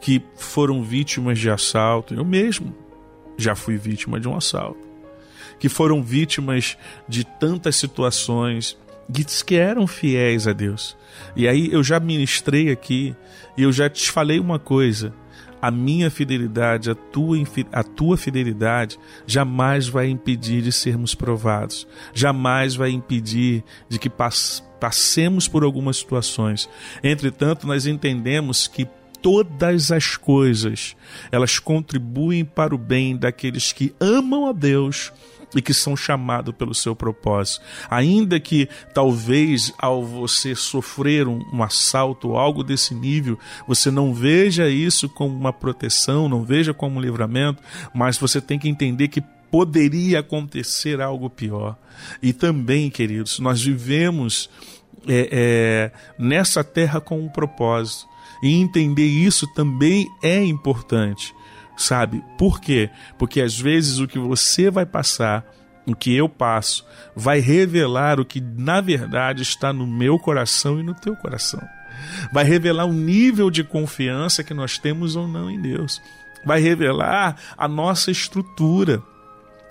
que 0.00 0.22
foram 0.36 0.82
vítimas 0.82 1.38
de 1.38 1.48
assalto. 1.50 2.14
Eu 2.14 2.24
mesmo 2.24 2.74
já 3.36 3.54
fui 3.54 3.76
vítima 3.76 4.18
de 4.18 4.28
um 4.28 4.36
assalto. 4.36 4.83
Que 5.64 5.68
foram 5.70 6.02
vítimas 6.02 6.76
de 7.08 7.24
tantas 7.24 7.76
situações 7.76 8.76
que, 9.46 9.54
eram 9.54 9.86
fiéis 9.86 10.46
a 10.46 10.52
Deus. 10.52 10.94
E 11.34 11.48
aí 11.48 11.72
eu 11.72 11.82
já 11.82 11.98
ministrei 11.98 12.70
aqui 12.70 13.16
e 13.56 13.62
eu 13.62 13.72
já 13.72 13.88
te 13.88 14.12
falei 14.12 14.38
uma 14.38 14.58
coisa. 14.58 15.14
A 15.62 15.70
minha 15.70 16.10
fidelidade, 16.10 16.90
a 16.90 16.94
tua, 16.94 17.38
a 17.72 17.82
tua 17.82 18.18
fidelidade 18.18 18.98
jamais 19.26 19.88
vai 19.88 20.10
impedir 20.10 20.60
de 20.60 20.70
sermos 20.70 21.14
provados, 21.14 21.88
jamais 22.12 22.74
vai 22.74 22.90
impedir 22.90 23.64
de 23.88 23.98
que 23.98 24.10
passemos 24.10 25.48
por 25.48 25.64
algumas 25.64 25.96
situações. 25.96 26.68
Entretanto, 27.02 27.66
nós 27.66 27.86
entendemos 27.86 28.68
que 28.68 28.86
todas 29.24 29.90
as 29.90 30.18
coisas 30.18 30.94
elas 31.32 31.58
contribuem 31.58 32.44
para 32.44 32.74
o 32.74 32.78
bem 32.78 33.16
daqueles 33.16 33.72
que 33.72 33.94
amam 33.98 34.46
a 34.46 34.52
Deus 34.52 35.10
e 35.54 35.62
que 35.62 35.74
são 35.74 35.96
chamados 35.96 36.54
pelo 36.54 36.74
seu 36.74 36.94
propósito. 36.94 37.62
Ainda 37.90 38.38
que 38.40 38.68
talvez 38.92 39.72
ao 39.78 40.04
você 40.04 40.54
sofrer 40.54 41.28
um, 41.28 41.44
um 41.52 41.62
assalto 41.62 42.30
ou 42.30 42.38
algo 42.38 42.62
desse 42.62 42.94
nível, 42.94 43.38
você 43.66 43.90
não 43.90 44.12
veja 44.12 44.68
isso 44.68 45.08
como 45.08 45.34
uma 45.34 45.52
proteção, 45.52 46.28
não 46.28 46.44
veja 46.44 46.74
como 46.74 46.98
um 46.98 47.00
livramento, 47.00 47.62
mas 47.94 48.18
você 48.18 48.40
tem 48.40 48.58
que 48.58 48.68
entender 48.68 49.08
que 49.08 49.22
poderia 49.50 50.20
acontecer 50.20 51.00
algo 51.00 51.30
pior. 51.30 51.76
E 52.20 52.32
também, 52.32 52.90
queridos, 52.90 53.38
nós 53.38 53.62
vivemos 53.62 54.50
é, 55.06 55.28
é, 55.30 55.92
nessa 56.18 56.64
terra 56.64 57.00
com 57.00 57.20
um 57.20 57.28
propósito. 57.28 58.06
E 58.42 58.52
entender 58.52 59.06
isso 59.06 59.46
também 59.54 60.06
é 60.22 60.44
importante 60.44 61.32
sabe? 61.76 62.24
Por 62.38 62.60
quê? 62.60 62.90
Porque 63.18 63.40
às 63.40 63.58
vezes 63.58 63.98
o 63.98 64.06
que 64.06 64.18
você 64.18 64.70
vai 64.70 64.86
passar, 64.86 65.44
o 65.86 65.94
que 65.94 66.14
eu 66.14 66.28
passo, 66.28 66.86
vai 67.14 67.40
revelar 67.40 68.18
o 68.18 68.24
que 68.24 68.40
na 68.40 68.80
verdade 68.80 69.42
está 69.42 69.72
no 69.72 69.86
meu 69.86 70.18
coração 70.18 70.80
e 70.80 70.82
no 70.82 70.94
teu 70.94 71.14
coração. 71.16 71.62
Vai 72.32 72.44
revelar 72.44 72.84
o 72.84 72.92
nível 72.92 73.50
de 73.50 73.62
confiança 73.64 74.44
que 74.44 74.54
nós 74.54 74.78
temos 74.78 75.16
ou 75.16 75.28
não 75.28 75.50
em 75.50 75.60
Deus. 75.60 76.00
Vai 76.44 76.60
revelar 76.60 77.36
a 77.56 77.68
nossa 77.68 78.10
estrutura. 78.10 79.02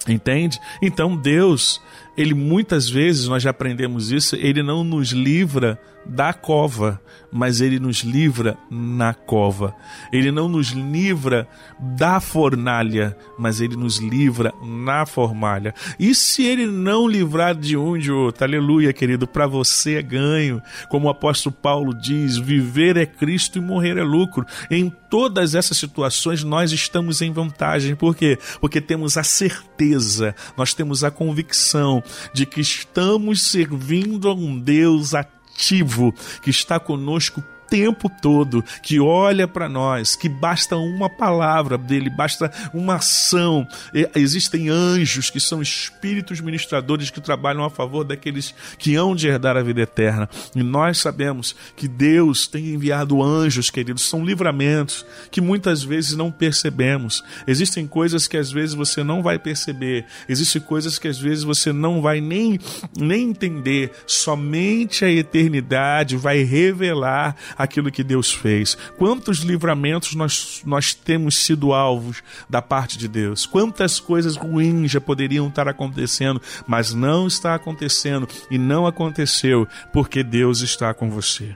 Entende? 0.08 0.60
Então 0.82 1.16
Deus, 1.16 1.82
ele 2.18 2.34
muitas 2.34 2.90
vezes 2.90 3.28
nós 3.28 3.42
já 3.42 3.50
aprendemos 3.50 4.12
isso, 4.12 4.36
ele 4.36 4.62
não 4.62 4.84
nos 4.84 5.12
livra 5.12 5.80
da 6.06 6.34
cova, 6.34 7.02
mas 7.32 7.62
ele 7.62 7.80
nos 7.80 8.02
livra 8.02 8.58
na 8.70 9.14
cova. 9.14 9.74
Ele 10.12 10.32
não 10.32 10.48
nos 10.50 10.72
livra 10.72 11.48
da 11.80 12.20
fornalha, 12.20 13.16
mas 13.40 13.62
ele 13.62 13.76
nos 13.76 13.98
livra 13.98 14.54
na 14.62 15.06
formalha. 15.06 15.74
E 15.98 16.14
se 16.14 16.46
ele 16.46 16.68
não 16.68 17.08
livrar 17.08 17.56
de 17.56 17.78
um 17.78 17.98
de 17.98 18.12
outro, 18.12 18.44
aleluia, 18.44 18.94
querido, 18.94 19.26
para 19.26 19.48
você 19.48 19.96
é 19.96 20.02
ganho. 20.02 20.62
Como 20.90 21.08
o 21.08 21.10
apóstolo 21.10 21.56
Paulo 21.56 21.94
diz: 21.94 22.38
viver 22.38 22.98
é 22.98 23.06
Cristo 23.06 23.58
e 23.58 23.62
morrer 23.62 23.98
é 23.98 24.04
lucro. 24.04 24.46
Em 24.70 24.92
todas 25.10 25.56
essas 25.56 25.78
situações 25.78 26.44
nós 26.44 26.72
estamos 26.72 27.22
em 27.22 27.32
vantagem. 27.32 27.96
Por 27.96 28.16
quê? 28.16 28.38
Porque 28.60 28.82
temos 28.82 29.18
a 29.18 29.24
certeza, 29.24 30.36
nós 30.58 30.74
temos 30.74 31.04
a 31.04 31.10
convicção 31.10 32.03
de 32.34 32.46
que 32.46 32.62
estamos 32.62 33.42
servindo 33.42 34.30
a 34.30 34.34
um 34.34 34.60
Deus 34.60 35.14
ativo 35.14 36.14
que 36.42 36.50
está 36.50 36.80
conosco 36.80 37.44
tempo 37.74 38.08
todo, 38.08 38.64
que 38.84 39.00
olha 39.00 39.48
para 39.48 39.68
nós, 39.68 40.16
que 40.16 40.30
basta 40.30 40.78
uma 40.78 41.10
palavra 41.10 41.76
dele, 41.76 42.08
basta 42.08 42.52
uma 42.72 42.98
ação. 42.98 43.68
Existem 44.14 44.70
anjos 44.70 45.32
que 45.32 45.40
são 45.40 45.60
espíritos 45.60 46.40
ministradores 46.40 47.10
que 47.10 47.20
trabalham 47.20 47.64
a 47.64 47.72
favor 47.72 48.04
daqueles 48.04 48.54
que 48.78 48.96
hão 48.96 49.16
de 49.16 49.28
herdar 49.28 49.58
a 49.58 49.64
vida 49.64 49.82
eterna. 49.82 50.30
E 50.56 50.62
nós 50.62 51.00
sabemos 51.00 51.56
que 51.76 51.88
Deus 51.88 52.46
tem 52.46 52.76
enviado 52.76 53.24
anjos, 53.24 53.72
queridos, 53.72 54.08
são 54.08 54.24
livramentos 54.24 55.04
que 55.32 55.42
muitas 55.42 55.82
vezes 55.82 56.16
não 56.16 56.32
percebemos. 56.32 57.24
Existem 57.48 57.88
coisas 57.88 58.28
que 58.28 58.38
às 58.38 58.52
vezes 58.52 58.76
você 58.76 59.04
não 59.04 59.24
vai 59.24 59.40
perceber, 59.40 60.06
existem 60.30 60.62
coisas 60.62 61.00
que 61.00 61.08
às 61.08 61.18
vezes 61.18 61.44
você 61.44 61.74
não 61.74 62.04
vai 62.04 62.22
nem, 62.22 62.60
nem 62.96 63.32
entender. 63.32 63.92
Somente 64.06 65.04
a 65.04 65.10
eternidade 65.10 66.16
vai 66.16 66.44
revelar 66.44 67.36
aquilo 67.64 67.92
que 67.92 68.04
Deus 68.04 68.32
fez. 68.32 68.78
Quantos 68.98 69.40
livramentos 69.40 70.16
nós, 70.16 70.62
nós 70.66 70.94
temos 70.94 71.36
sido 71.36 71.74
alvos 71.74 72.22
da 72.50 72.62
parte 72.62 72.98
de 72.98 73.08
Deus? 73.08 73.46
Quantas 73.46 74.00
coisas 74.00 74.36
ruins 74.36 74.92
já 74.92 75.02
poderiam 75.02 75.48
estar 75.48 75.68
acontecendo, 75.68 76.42
mas 76.68 76.94
não 76.94 77.28
está 77.28 77.56
acontecendo 77.56 78.28
e 78.52 78.58
não 78.58 78.86
aconteceu 78.86 79.68
porque 79.92 80.24
Deus 80.24 80.62
está 80.62 80.94
com 80.94 81.10
você. 81.10 81.56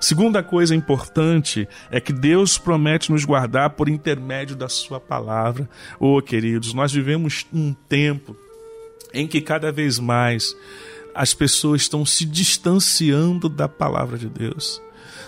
Segunda 0.00 0.42
coisa 0.42 0.74
importante 0.74 1.68
é 1.90 2.00
que 2.00 2.12
Deus 2.12 2.58
promete 2.58 3.12
nos 3.12 3.24
guardar 3.24 3.70
por 3.70 3.88
intermédio 3.88 4.56
da 4.56 4.68
Sua 4.68 4.98
palavra. 4.98 5.68
Oh, 5.98 6.20
queridos, 6.20 6.74
nós 6.74 6.92
vivemos 6.92 7.46
um 7.52 7.72
tempo 7.88 8.36
em 9.12 9.26
que 9.26 9.40
cada 9.40 9.70
vez 9.70 9.98
mais 9.98 10.54
as 11.14 11.32
pessoas 11.32 11.82
estão 11.82 12.04
se 12.04 12.26
distanciando 12.26 13.48
da 13.48 13.68
palavra 13.68 14.18
de 14.18 14.28
Deus. 14.28 14.82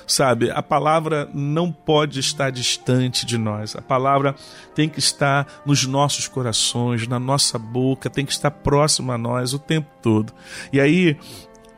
Sabe, 0.09 0.51
a 0.51 0.63
palavra 0.63 1.29
não 1.35 1.71
pode 1.71 2.19
estar 2.19 2.51
distante 2.51 3.27
de 3.27 3.37
nós. 3.37 3.77
A 3.77 3.83
palavra 3.83 4.35
tem 4.75 4.89
que 4.89 4.99
estar 4.99 5.47
nos 5.67 5.85
nossos 5.85 6.27
corações, 6.27 7.07
na 7.07 7.19
nossa 7.19 7.59
boca, 7.59 8.09
tem 8.09 8.25
que 8.25 8.33
estar 8.33 8.51
próxima 8.51 9.15
a 9.15 9.19
nós 9.19 9.53
o 9.53 9.59
tempo 9.59 9.89
todo. 10.03 10.33
E 10.73 10.81
aí, 10.81 11.15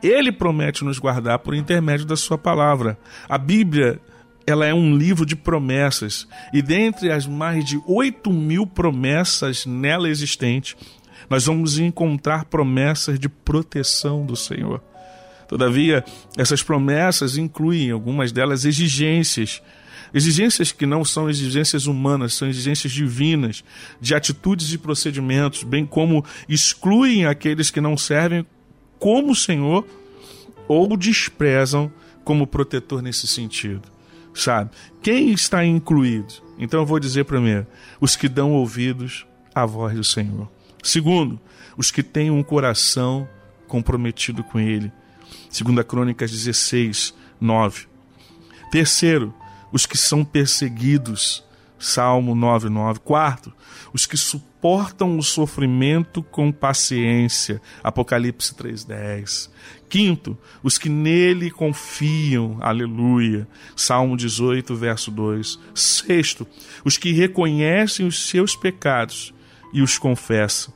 ele 0.01 0.31
promete 0.31 0.85
nos 0.85 0.97
guardar 0.97 1.39
por 1.39 1.53
intermédio 1.53 2.05
da 2.05 2.15
sua 2.15 2.37
palavra. 2.37 2.97
A 3.27 3.37
Bíblia 3.37 3.99
ela 4.47 4.65
é 4.65 4.73
um 4.73 4.95
livro 4.95 5.25
de 5.25 5.35
promessas, 5.35 6.27
e 6.51 6.61
dentre 6.61 7.11
as 7.11 7.27
mais 7.27 7.63
de 7.63 7.81
8 7.85 8.31
mil 8.31 8.65
promessas 8.65 9.65
nela 9.65 10.09
existentes, 10.09 10.75
nós 11.29 11.45
vamos 11.45 11.77
encontrar 11.77 12.45
promessas 12.45 13.19
de 13.19 13.29
proteção 13.29 14.25
do 14.25 14.35
Senhor. 14.35 14.81
Todavia, 15.51 16.05
essas 16.37 16.63
promessas 16.63 17.35
incluem, 17.35 17.91
algumas 17.91 18.31
delas, 18.31 18.63
exigências. 18.63 19.61
Exigências 20.13 20.71
que 20.71 20.85
não 20.85 21.03
são 21.03 21.29
exigências 21.29 21.87
humanas, 21.87 22.35
são 22.35 22.47
exigências 22.47 22.93
divinas, 22.93 23.61
de 23.99 24.15
atitudes 24.15 24.71
e 24.71 24.77
procedimentos, 24.77 25.63
bem 25.63 25.85
como 25.85 26.23
excluem 26.47 27.25
aqueles 27.25 27.69
que 27.69 27.81
não 27.81 27.97
servem 27.97 28.45
como 28.97 29.35
Senhor 29.35 29.85
ou 30.69 30.95
desprezam 30.95 31.91
como 32.23 32.47
protetor 32.47 33.01
nesse 33.01 33.27
sentido. 33.27 33.81
Sabe? 34.33 34.71
Quem 35.01 35.31
está 35.31 35.65
incluído? 35.65 36.33
Então 36.57 36.79
eu 36.79 36.85
vou 36.85 36.97
dizer 36.97 37.25
primeiro: 37.25 37.67
os 37.99 38.15
que 38.15 38.29
dão 38.29 38.53
ouvidos 38.53 39.25
à 39.53 39.65
voz 39.65 39.93
do 39.93 40.03
Senhor. 40.05 40.49
Segundo, 40.81 41.37
os 41.75 41.91
que 41.91 42.01
têm 42.01 42.31
um 42.31 42.41
coração 42.41 43.27
comprometido 43.67 44.45
com 44.45 44.57
Ele. 44.57 44.89
Segunda 45.51 45.83
Crônicas 45.83 46.31
16, 46.31 47.13
9. 47.39 47.85
Terceiro, 48.71 49.33
os 49.71 49.85
que 49.85 49.97
são 49.97 50.23
perseguidos. 50.23 51.43
Salmo 51.77 52.35
9, 52.35 52.69
9. 52.69 52.99
Quarto, 52.99 53.51
os 53.91 54.05
que 54.05 54.15
suportam 54.15 55.17
o 55.17 55.23
sofrimento 55.23 56.21
com 56.21 56.51
paciência. 56.51 57.59
Apocalipse 57.83 58.55
3, 58.55 58.85
10. 58.85 59.51
Quinto, 59.89 60.37
os 60.63 60.77
que 60.77 60.87
nele 60.87 61.51
confiam. 61.51 62.57
Aleluia. 62.61 63.47
Salmo 63.75 64.15
18, 64.15 64.73
verso 64.75 65.11
2. 65.11 65.59
Sexto, 65.73 66.47
os 66.85 66.97
que 66.97 67.11
reconhecem 67.11 68.05
os 68.05 68.29
seus 68.29 68.55
pecados 68.55 69.33
e 69.73 69.81
os 69.81 69.97
confessam. 69.97 70.73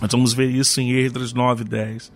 Nós 0.00 0.10
vamos 0.10 0.32
ver 0.32 0.50
isso 0.50 0.80
em 0.80 0.92
Esdras 0.92 1.32
9, 1.32 1.62
10. 1.62 2.10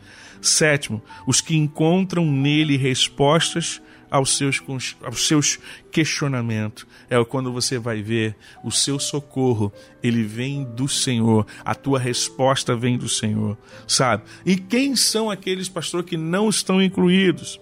Sétimo, 0.46 1.02
os 1.26 1.40
que 1.40 1.56
encontram 1.56 2.24
nele 2.24 2.76
respostas 2.76 3.80
aos 4.10 4.36
seus, 4.36 4.62
aos 5.02 5.26
seus 5.26 5.58
questionamentos. 5.90 6.86
É 7.10 7.22
quando 7.24 7.52
você 7.52 7.78
vai 7.78 8.02
ver 8.02 8.36
o 8.62 8.70
seu 8.70 8.98
socorro, 8.98 9.72
ele 10.02 10.22
vem 10.22 10.64
do 10.64 10.88
Senhor, 10.88 11.46
a 11.64 11.74
tua 11.74 11.98
resposta 11.98 12.76
vem 12.76 12.96
do 12.96 13.08
Senhor, 13.08 13.56
sabe? 13.86 14.24
E 14.44 14.56
quem 14.56 14.96
são 14.96 15.30
aqueles, 15.30 15.68
pastor, 15.68 16.04
que 16.04 16.16
não 16.16 16.48
estão 16.48 16.82
incluídos? 16.82 17.60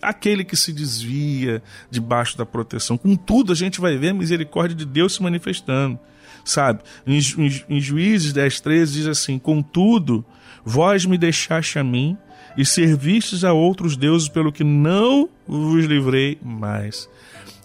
Aquele 0.00 0.44
que 0.44 0.56
se 0.56 0.72
desvia 0.72 1.62
debaixo 1.88 2.36
da 2.36 2.44
proteção. 2.44 2.98
Contudo, 2.98 3.52
a 3.52 3.56
gente 3.56 3.80
vai 3.80 3.96
ver 3.96 4.08
a 4.08 4.14
misericórdia 4.14 4.76
de 4.76 4.84
Deus 4.84 5.14
se 5.14 5.22
manifestando, 5.22 5.98
sabe? 6.44 6.80
Em, 7.06 7.20
em, 7.38 7.64
em 7.68 7.80
Juízes 7.80 8.32
10, 8.32 8.60
13 8.60 8.92
diz 8.92 9.06
assim: 9.06 9.38
Contudo, 9.38 10.24
Vós 10.64 11.04
me 11.04 11.18
deixaste 11.18 11.78
a 11.78 11.84
mim 11.84 12.16
e 12.56 12.64
servistes 12.64 13.44
a 13.44 13.52
outros 13.52 13.96
deuses 13.96 14.28
pelo 14.28 14.52
que 14.52 14.64
não 14.64 15.28
vos 15.46 15.84
livrei 15.84 16.38
mais. 16.42 17.08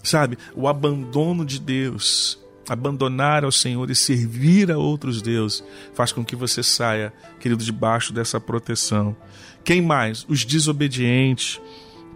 Sabe, 0.02 0.38
o 0.54 0.66
abandono 0.66 1.44
de 1.44 1.60
Deus, 1.60 2.38
abandonar 2.68 3.44
ao 3.44 3.52
Senhor 3.52 3.90
e 3.90 3.94
servir 3.94 4.70
a 4.70 4.78
outros 4.78 5.20
deuses, 5.20 5.62
faz 5.94 6.12
com 6.12 6.24
que 6.24 6.36
você 6.36 6.62
saia, 6.62 7.12
querido, 7.38 7.64
debaixo 7.64 8.12
dessa 8.12 8.40
proteção. 8.40 9.16
Quem 9.64 9.82
mais? 9.82 10.24
Os 10.28 10.44
desobedientes. 10.44 11.60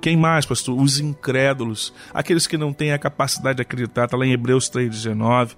Quem 0.01 0.17
mais, 0.17 0.45
pastor? 0.45 0.81
Os 0.81 0.99
incrédulos, 0.99 1.93
aqueles 2.13 2.47
que 2.47 2.59
não 2.59 2.73
têm 2.73 2.93
a 2.93 2.99
capacidade 2.99 3.57
de 3.57 3.63
acreditar, 3.63 4.07
está 4.07 4.17
lá 4.17 4.27
em 4.27 4.33
Hebreus 4.33 4.69
3,19. 4.69 5.51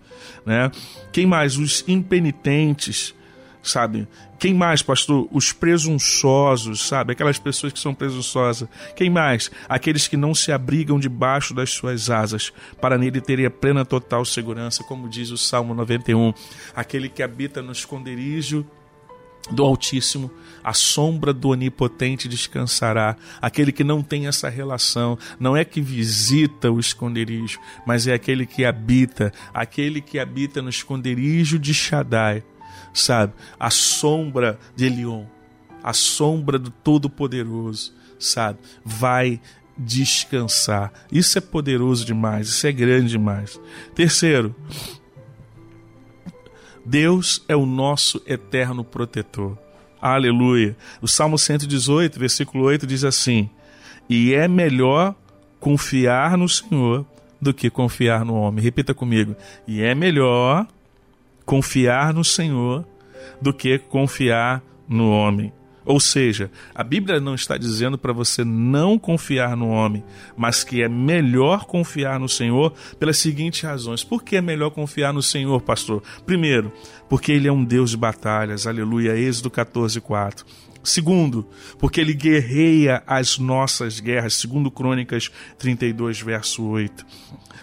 Né? 0.44 0.70
Quem 1.12 1.24
mais? 1.24 1.56
Os 1.56 1.82
impenitentes, 1.88 3.14
sabe? 3.64 4.06
Quem 4.38 4.52
mais, 4.52 4.82
pastor? 4.82 5.26
Os 5.32 5.52
presunçosos, 5.52 6.86
sabe? 6.86 7.12
Aquelas 7.12 7.38
pessoas 7.38 7.72
que 7.72 7.78
são 7.80 7.94
presunçosas. 7.94 8.68
Quem 8.94 9.08
mais? 9.08 9.50
Aqueles 9.68 10.06
que 10.06 10.16
não 10.16 10.34
se 10.34 10.52
abrigam 10.52 10.98
debaixo 10.98 11.54
das 11.54 11.70
suas 11.70 12.10
asas, 12.10 12.52
para 12.80 12.98
nele 12.98 13.20
terem 13.20 13.46
a 13.46 13.50
plena 13.50 13.84
total 13.84 14.24
segurança, 14.24 14.84
como 14.84 15.08
diz 15.08 15.30
o 15.30 15.38
Salmo 15.38 15.74
91. 15.74 16.32
Aquele 16.74 17.08
que 17.08 17.22
habita 17.22 17.62
no 17.62 17.72
esconderijo 17.72 18.66
do 19.50 19.62
Altíssimo, 19.62 20.30
a 20.62 20.72
sombra 20.72 21.32
do 21.32 21.48
Onipotente 21.50 22.28
descansará. 22.28 23.16
Aquele 23.40 23.72
que 23.72 23.84
não 23.84 24.02
tem 24.02 24.26
essa 24.26 24.48
relação, 24.48 25.18
não 25.38 25.56
é 25.56 25.64
que 25.64 25.80
visita 25.80 26.70
o 26.70 26.80
esconderijo, 26.80 27.58
mas 27.86 28.06
é 28.06 28.14
aquele 28.14 28.46
que 28.46 28.64
habita, 28.64 29.32
aquele 29.52 30.00
que 30.00 30.18
habita 30.18 30.62
no 30.62 30.70
esconderijo 30.70 31.58
de 31.58 31.74
Shaddai, 31.74 32.42
sabe? 32.94 33.34
A 33.60 33.68
sombra 33.68 34.58
de 34.74 34.86
Elion, 34.86 35.24
a 35.82 35.92
sombra 35.92 36.58
do 36.58 36.70
Todo-Poderoso, 36.70 37.92
sabe? 38.18 38.58
Vai 38.84 39.40
descansar. 39.76 40.92
Isso 41.10 41.36
é 41.36 41.40
poderoso 41.40 42.04
demais, 42.04 42.48
isso 42.48 42.66
é 42.66 42.72
grande 42.72 43.08
demais. 43.08 43.60
Terceiro, 43.94 44.54
Deus 46.86 47.44
é 47.48 47.56
o 47.56 47.66
nosso 47.66 48.22
eterno 48.26 48.84
protetor. 48.84 49.58
Aleluia. 50.00 50.76
O 51.00 51.08
Salmo 51.08 51.38
118, 51.38 52.18
versículo 52.18 52.64
8 52.64 52.86
diz 52.86 53.04
assim: 53.04 53.48
E 54.08 54.34
é 54.34 54.46
melhor 54.46 55.14
confiar 55.58 56.36
no 56.36 56.48
Senhor 56.48 57.06
do 57.40 57.54
que 57.54 57.70
confiar 57.70 58.24
no 58.24 58.34
homem. 58.34 58.62
Repita 58.62 58.92
comigo. 58.92 59.34
E 59.66 59.82
é 59.82 59.94
melhor 59.94 60.66
confiar 61.44 62.12
no 62.12 62.24
Senhor 62.24 62.86
do 63.40 63.52
que 63.52 63.78
confiar 63.78 64.62
no 64.88 65.10
homem. 65.10 65.52
Ou 65.86 66.00
seja, 66.00 66.50
a 66.74 66.82
Bíblia 66.82 67.20
não 67.20 67.34
está 67.34 67.58
dizendo 67.58 67.98
para 67.98 68.12
você 68.12 68.42
não 68.42 68.98
confiar 68.98 69.54
no 69.54 69.68
homem, 69.68 70.02
mas 70.34 70.64
que 70.64 70.82
é 70.82 70.88
melhor 70.88 71.66
confiar 71.66 72.18
no 72.18 72.28
Senhor 72.28 72.72
pelas 72.98 73.18
seguintes 73.18 73.60
razões. 73.60 74.02
Por 74.02 74.22
que 74.22 74.36
é 74.36 74.40
melhor 74.40 74.70
confiar 74.70 75.12
no 75.12 75.22
Senhor, 75.22 75.60
pastor? 75.60 76.02
Primeiro, 76.24 76.72
porque 77.08 77.32
Ele 77.32 77.48
é 77.48 77.52
um 77.52 77.62
Deus 77.62 77.90
de 77.90 77.98
batalhas, 77.98 78.66
aleluia, 78.66 79.16
Êxodo 79.16 79.50
14, 79.50 80.00
4. 80.00 80.46
Segundo, 80.84 81.48
porque 81.78 81.98
ele 81.98 82.12
guerreia 82.12 83.02
as 83.06 83.38
nossas 83.38 84.00
guerras, 84.00 84.34
segundo 84.34 84.70
Crônicas 84.70 85.30
32, 85.58 86.20
verso 86.20 86.62
8. 86.62 87.06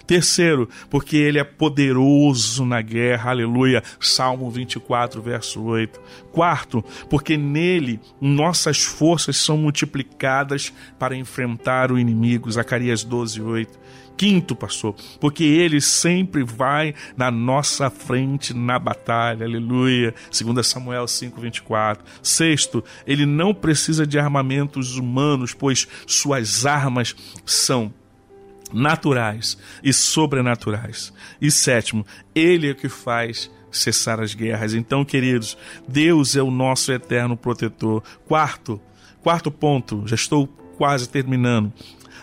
Terceiro, 0.07 0.67
porque 0.89 1.15
ele 1.15 1.37
é 1.39 1.43
poderoso 1.43 2.65
na 2.65 2.81
guerra, 2.81 3.29
aleluia, 3.29 3.83
Salmo 3.99 4.49
24, 4.49 5.21
verso 5.21 5.61
8. 5.61 6.01
Quarto, 6.31 6.83
porque 7.09 7.35
nele 7.37 7.99
nossas 8.19 8.83
forças 8.83 9.37
são 9.37 9.57
multiplicadas 9.57 10.71
para 10.97 11.15
enfrentar 11.15 11.91
o 11.91 11.99
inimigo, 11.99 12.49
Zacarias 12.49 13.03
12, 13.03 13.41
8. 13.41 13.79
Quinto, 14.17 14.55
pastor, 14.55 14.95
porque 15.19 15.43
ele 15.43 15.81
sempre 15.81 16.43
vai 16.43 16.93
na 17.17 17.31
nossa 17.31 17.89
frente 17.89 18.53
na 18.53 18.77
batalha, 18.77 19.45
aleluia. 19.45 20.13
2 20.29 20.67
Samuel 20.67 21.05
5:24. 21.07 22.03
Sexto, 22.21 22.83
ele 23.07 23.25
não 23.25 23.53
precisa 23.53 24.05
de 24.05 24.19
armamentos 24.19 24.95
humanos, 24.95 25.53
pois 25.53 25.87
suas 26.05 26.65
armas 26.65 27.15
são 27.45 27.91
naturais 28.71 29.57
e 29.83 29.91
sobrenaturais. 29.91 31.11
E 31.41 31.49
sétimo, 31.49 32.05
ele 32.35 32.67
é 32.67 32.71
o 32.71 32.75
que 32.75 32.89
faz 32.89 33.49
cessar 33.71 34.19
as 34.19 34.33
guerras. 34.33 34.73
Então, 34.73 35.05
queridos, 35.05 35.57
Deus 35.87 36.35
é 36.35 36.41
o 36.41 36.51
nosso 36.51 36.91
eterno 36.91 37.37
protetor. 37.37 38.03
Quarto, 38.25 38.79
quarto 39.21 39.51
ponto, 39.51 40.03
já 40.05 40.15
estou 40.15 40.47
quase 40.77 41.07
terminando 41.07 41.71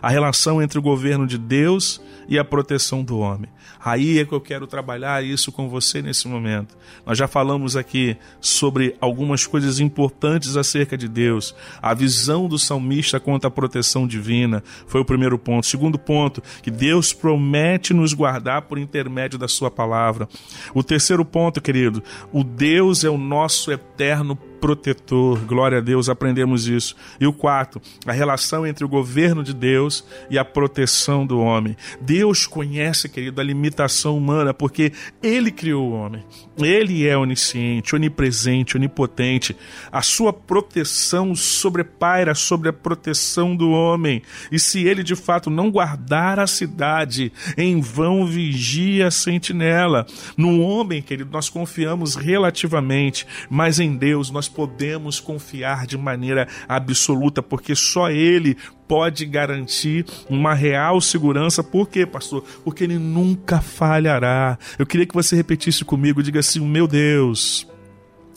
a 0.00 0.08
relação 0.08 0.62
entre 0.62 0.78
o 0.78 0.82
governo 0.82 1.26
de 1.26 1.38
Deus 1.38 2.00
e 2.28 2.38
a 2.38 2.44
proteção 2.44 3.02
do 3.02 3.18
homem. 3.18 3.50
Aí 3.84 4.18
é 4.18 4.24
que 4.24 4.32
eu 4.32 4.40
quero 4.40 4.66
trabalhar 4.66 5.24
isso 5.24 5.52
com 5.52 5.68
você 5.68 6.02
nesse 6.02 6.26
momento. 6.26 6.76
Nós 7.06 7.16
já 7.16 7.28
falamos 7.28 7.76
aqui 7.76 8.16
sobre 8.40 8.96
algumas 9.00 9.46
coisas 9.46 9.80
importantes 9.80 10.56
acerca 10.56 10.96
de 10.96 11.08
Deus. 11.08 11.54
A 11.80 11.94
visão 11.94 12.48
do 12.48 12.58
salmista 12.58 13.20
quanto 13.20 13.46
à 13.46 13.50
proteção 13.50 14.06
divina 14.06 14.62
foi 14.86 15.00
o 15.00 15.04
primeiro 15.04 15.38
ponto. 15.38 15.66
Segundo 15.66 15.98
ponto, 15.98 16.42
que 16.62 16.70
Deus 16.70 17.12
promete 17.12 17.94
nos 17.94 18.12
guardar 18.12 18.62
por 18.62 18.78
intermédio 18.78 19.38
da 19.38 19.48
sua 19.48 19.70
palavra. 19.70 20.28
O 20.74 20.82
terceiro 20.82 21.24
ponto, 21.24 21.60
querido, 21.60 22.02
o 22.32 22.42
Deus 22.42 23.04
é 23.04 23.10
o 23.10 23.18
nosso 23.18 23.70
eterno 23.70 24.36
protetor. 24.60 25.38
Glória 25.40 25.78
a 25.78 25.80
Deus, 25.80 26.08
aprendemos 26.08 26.66
isso. 26.66 26.94
E 27.20 27.26
o 27.26 27.32
quarto, 27.32 27.80
a 28.06 28.12
relação 28.12 28.66
entre 28.66 28.84
o 28.84 28.88
governo 28.88 29.42
de 29.42 29.52
Deus 29.52 30.04
e 30.30 30.38
a 30.38 30.44
proteção 30.44 31.26
do 31.26 31.40
homem. 31.40 31.76
Deus 32.00 32.46
conhece, 32.46 33.08
querido, 33.08 33.40
a 33.40 33.44
limitação 33.44 34.16
humana, 34.16 34.52
porque 34.52 34.92
Ele 35.22 35.50
criou 35.50 35.90
o 35.90 35.92
homem. 35.92 36.24
Ele 36.58 37.06
é 37.06 37.16
onisciente, 37.16 37.94
onipresente, 37.94 38.76
onipotente. 38.76 39.56
A 39.92 40.02
sua 40.02 40.32
proteção 40.32 41.34
sobrepaira 41.34 42.34
sobre 42.34 42.68
a 42.68 42.72
proteção 42.72 43.54
do 43.54 43.70
homem. 43.70 44.22
E 44.50 44.58
se 44.58 44.86
ele 44.86 45.02
de 45.02 45.14
fato 45.14 45.50
não 45.50 45.70
guardar 45.70 46.38
a 46.38 46.46
cidade, 46.46 47.32
em 47.56 47.80
vão 47.80 48.26
vigia 48.26 49.08
a 49.08 49.10
sentinela. 49.10 50.06
No 50.36 50.60
homem, 50.60 51.02
querido, 51.02 51.30
nós 51.30 51.48
confiamos 51.48 52.14
relativamente, 52.14 53.26
mas 53.48 53.78
em 53.78 53.96
Deus 53.96 54.30
nós 54.30 54.47
podemos 54.48 55.20
confiar 55.20 55.86
de 55.86 55.96
maneira 55.96 56.48
absoluta, 56.68 57.42
porque 57.42 57.74
só 57.74 58.10
Ele 58.10 58.56
pode 58.88 59.26
garantir 59.26 60.06
uma 60.28 60.54
real 60.54 61.00
segurança. 61.00 61.62
Por 61.62 61.88
quê, 61.88 62.06
pastor? 62.06 62.42
Porque 62.64 62.84
Ele 62.84 62.98
nunca 62.98 63.60
falhará. 63.60 64.58
Eu 64.78 64.86
queria 64.86 65.06
que 65.06 65.14
você 65.14 65.36
repetisse 65.36 65.84
comigo, 65.84 66.22
diga 66.22 66.40
assim: 66.40 66.60
meu 66.60 66.86
Deus 66.86 67.66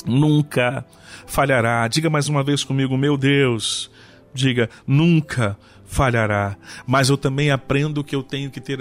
nunca 0.05 0.85
falhará. 1.25 1.87
Diga 1.87 2.09
mais 2.09 2.27
uma 2.27 2.43
vez 2.43 2.63
comigo, 2.63 2.97
meu 2.97 3.17
Deus. 3.17 3.89
Diga, 4.33 4.69
nunca 4.87 5.39
falhará. 5.41 5.70
Mas 6.87 7.09
eu 7.09 7.17
também 7.17 7.51
aprendo 7.51 8.03
que 8.03 8.15
eu 8.15 8.23
tenho 8.23 8.49
que 8.49 8.61
ter 8.61 8.79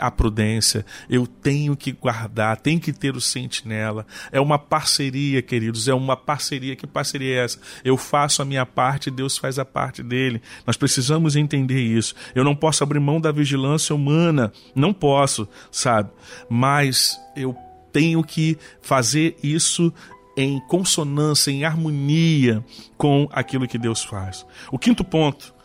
a 0.00 0.10
prudência, 0.10 0.84
eu 1.08 1.26
tenho 1.26 1.76
que 1.76 1.92
guardar, 1.92 2.56
tenho 2.56 2.80
que 2.80 2.92
ter 2.92 3.14
o 3.14 3.20
sentinela. 3.20 4.06
É 4.32 4.40
uma 4.40 4.58
parceria, 4.58 5.42
queridos, 5.42 5.88
é 5.88 5.94
uma 5.94 6.16
parceria. 6.16 6.74
Que 6.74 6.86
parceria 6.86 7.36
é 7.36 7.44
essa? 7.44 7.60
Eu 7.84 7.96
faço 7.96 8.40
a 8.40 8.44
minha 8.44 8.64
parte, 8.64 9.10
Deus 9.10 9.36
faz 9.36 9.58
a 9.58 9.64
parte 9.64 10.02
dele. 10.02 10.40
Nós 10.66 10.76
precisamos 10.76 11.36
entender 11.36 11.80
isso. 11.80 12.14
Eu 12.34 12.44
não 12.44 12.56
posso 12.56 12.82
abrir 12.82 12.98
mão 12.98 13.20
da 13.20 13.30
vigilância 13.30 13.94
humana, 13.94 14.50
não 14.74 14.92
posso, 14.92 15.46
sabe? 15.70 16.10
Mas 16.48 17.20
eu 17.36 17.54
tenho 17.92 18.22
que 18.24 18.56
fazer 18.80 19.36
isso 19.42 19.92
em 20.36 20.60
consonância, 20.60 21.50
em 21.50 21.64
harmonia 21.64 22.64
com 22.96 23.28
aquilo 23.32 23.66
que 23.66 23.76
Deus 23.76 24.04
faz. 24.04 24.46
O 24.70 24.78
quinto 24.78 25.04
ponto 25.04 25.57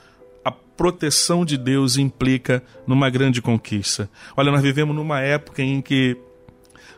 proteção 0.75 1.45
de 1.45 1.57
Deus 1.57 1.97
implica 1.97 2.63
numa 2.85 3.09
grande 3.09 3.41
conquista. 3.41 4.09
Olha, 4.35 4.51
nós 4.51 4.61
vivemos 4.61 4.95
numa 4.95 5.19
época 5.19 5.61
em 5.61 5.81
que 5.81 6.17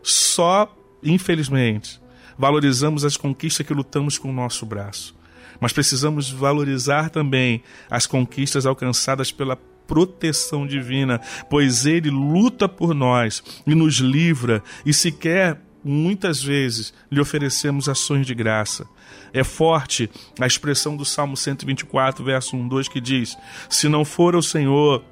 só, 0.02 0.74
infelizmente, 1.04 2.00
valorizamos 2.38 3.04
as 3.04 3.18
conquistas 3.18 3.66
que 3.66 3.74
lutamos 3.74 4.18
com 4.18 4.30
o 4.30 4.34
nosso 4.34 4.66
braço. 4.66 5.16
Mas 5.60 5.74
precisamos 5.74 6.30
valorizar 6.30 7.10
também 7.10 7.64
as 7.90 8.06
conquistas 8.06 8.66
alcançadas 8.66 9.32
pela 9.32 9.56
proteção 9.56 10.66
divina, 10.66 11.22
pois 11.50 11.86
Ele 11.86 12.10
luta 12.10 12.68
por 12.68 12.94
nós 12.94 13.44
e 13.66 13.76
nos 13.76 13.96
livra, 13.96 14.64
e 14.86 14.94
sequer 14.94 15.62
muitas 15.84 16.42
vezes 16.42 16.94
lhe 17.12 17.22
oferecemos 17.22 17.88
ações 17.88 18.26
de 18.26 18.34
graça. 18.34 18.88
É 19.34 19.44
forte 19.44 20.10
a 20.40 20.46
expressão 20.46 20.96
do 20.96 21.06
Salmo 21.06 21.36
124, 21.36 22.24
verso 22.24 22.56
1, 22.56 22.68
2, 22.68 22.88
que 22.88 23.02
diz: 23.02 23.38
Se 23.70 23.90
não 23.90 24.06
for 24.06 24.36
o 24.36 24.42
Senhor 24.42 25.04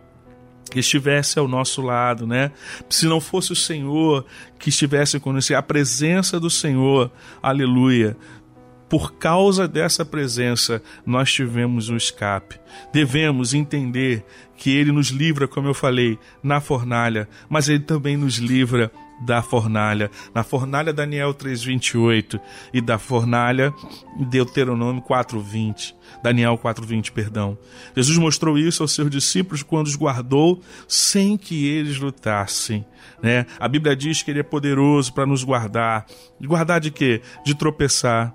que 0.70 0.80
estivesse 0.80 1.38
ao 1.38 1.48
nosso 1.48 1.82
lado, 1.82 2.26
né? 2.26 2.52
Se 2.89 3.06
não 3.06 3.22
fosse 3.22 3.52
o 3.52 3.56
Senhor 3.56 4.26
que 4.58 4.70
estivesse 4.70 5.20
conosco, 5.20 5.54
a 5.54 5.62
presença 5.62 6.39
do 6.39 6.50
Senhor, 6.50 7.12
aleluia. 7.41 8.18
Por 8.89 9.14
causa 9.16 9.68
dessa 9.68 10.06
presença, 10.06 10.82
nós 11.06 11.32
tivemos 11.32 11.89
um 11.89 11.98
escape. 11.98 12.60
Devemos 12.91 13.54
entender 13.54 14.24
que 14.56 14.70
Ele 14.76 14.91
nos 14.91 15.08
livra, 15.08 15.48
como 15.48 15.68
eu 15.68 15.74
falei, 15.74 16.18
na 16.44 16.62
fornalha, 16.62 17.28
mas 17.50 17.70
Ele 17.70 17.80
também 17.80 18.16
nos 18.16 18.38
livra 18.38 18.91
da 19.22 19.41
fornalha. 19.41 20.09
Na 20.34 20.43
fornalha 20.43 20.93
Daniel 20.93 21.34
3:28 21.34 22.39
e 22.74 22.82
da 22.82 22.97
fornalha 22.97 23.74
Deuteronômio 24.18 25.01
4:20. 25.01 25.95
Daniel 26.22 26.57
4:20, 26.57 27.11
perdão. 27.11 27.57
Jesus 27.95 28.18
mostrou 28.18 28.57
isso 28.57 28.84
aos 28.84 28.91
seus 28.91 29.09
discípulos 29.09 29.64
quando 29.64 29.88
os 29.88 29.95
guardou 29.95 30.61
sem 30.88 31.38
que 31.38 31.68
eles 31.68 31.97
lutassem, 31.97 32.86
né? 33.22 33.45
A 33.59 33.68
Bíblia 33.68 33.95
diz 33.95 34.22
que 34.22 34.32
ele 34.32 34.39
é 34.39 34.43
poderoso 34.43 35.14
para 35.14 35.26
nos 35.26 35.43
guardar. 35.43 36.05
Guardar 36.41 36.80
de 36.80 36.91
quê? 36.91 37.22
De 37.45 37.55
tropeçar, 37.55 38.34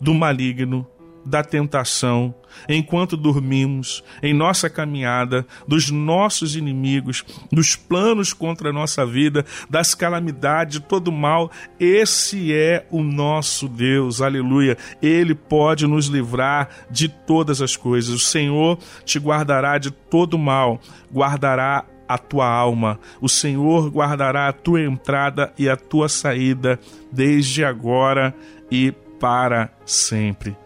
do 0.00 0.14
maligno, 0.14 0.86
da 1.26 1.42
tentação, 1.42 2.34
enquanto 2.68 3.16
dormimos, 3.16 4.02
em 4.22 4.32
nossa 4.32 4.70
caminhada, 4.70 5.44
dos 5.66 5.90
nossos 5.90 6.54
inimigos, 6.54 7.24
dos 7.52 7.74
planos 7.74 8.32
contra 8.32 8.70
a 8.70 8.72
nossa 8.72 9.04
vida, 9.04 9.44
das 9.68 9.94
calamidades, 9.94 10.78
de 10.78 10.80
todo 10.80 11.10
mal. 11.10 11.50
Esse 11.78 12.54
é 12.54 12.86
o 12.90 13.02
nosso 13.02 13.68
Deus, 13.68 14.22
aleluia. 14.22 14.78
Ele 15.02 15.34
pode 15.34 15.86
nos 15.86 16.06
livrar 16.06 16.68
de 16.90 17.08
todas 17.08 17.60
as 17.60 17.76
coisas. 17.76 18.14
O 18.14 18.18
Senhor 18.20 18.78
te 19.04 19.18
guardará 19.18 19.78
de 19.78 19.90
todo 19.90 20.38
mal, 20.38 20.80
guardará 21.12 21.84
a 22.08 22.16
tua 22.16 22.48
alma. 22.48 23.00
O 23.20 23.28
Senhor 23.28 23.90
guardará 23.90 24.48
a 24.48 24.52
tua 24.52 24.80
entrada 24.80 25.52
e 25.58 25.68
a 25.68 25.76
tua 25.76 26.08
saída, 26.08 26.78
desde 27.10 27.64
agora 27.64 28.34
e 28.70 28.92
para 29.18 29.70
sempre. 29.84 30.56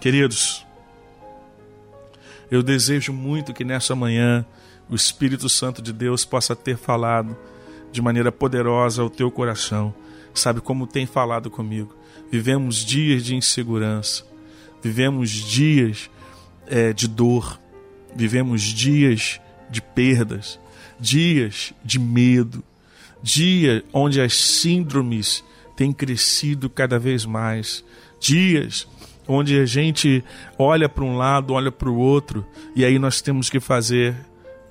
Queridos, 0.00 0.66
eu 2.50 2.62
desejo 2.62 3.12
muito 3.12 3.52
que 3.52 3.64
nessa 3.64 3.94
manhã 3.94 4.46
o 4.88 4.94
Espírito 4.94 5.46
Santo 5.46 5.82
de 5.82 5.92
Deus 5.92 6.24
possa 6.24 6.56
ter 6.56 6.78
falado 6.78 7.36
de 7.92 8.00
maneira 8.00 8.32
poderosa 8.32 9.02
ao 9.02 9.10
teu 9.10 9.30
coração. 9.30 9.94
Sabe 10.32 10.62
como 10.62 10.86
tem 10.86 11.04
falado 11.04 11.50
comigo? 11.50 11.94
Vivemos 12.30 12.76
dias 12.76 13.22
de 13.22 13.36
insegurança, 13.36 14.24
vivemos 14.82 15.28
dias 15.28 16.10
é, 16.66 16.94
de 16.94 17.06
dor, 17.06 17.60
vivemos 18.16 18.62
dias 18.62 19.38
de 19.68 19.82
perdas, 19.82 20.58
dias 20.98 21.74
de 21.84 21.98
medo, 21.98 22.64
dias 23.22 23.82
onde 23.92 24.18
as 24.18 24.32
síndromes 24.32 25.44
têm 25.76 25.92
crescido 25.92 26.70
cada 26.70 26.98
vez 26.98 27.26
mais, 27.26 27.84
dias 28.18 28.88
onde 29.30 29.60
a 29.60 29.64
gente 29.64 30.24
olha 30.58 30.88
para 30.88 31.04
um 31.04 31.16
lado, 31.16 31.54
olha 31.54 31.70
para 31.70 31.88
o 31.88 31.96
outro, 31.96 32.44
e 32.74 32.84
aí 32.84 32.98
nós 32.98 33.22
temos 33.22 33.48
que 33.48 33.60
fazer 33.60 34.16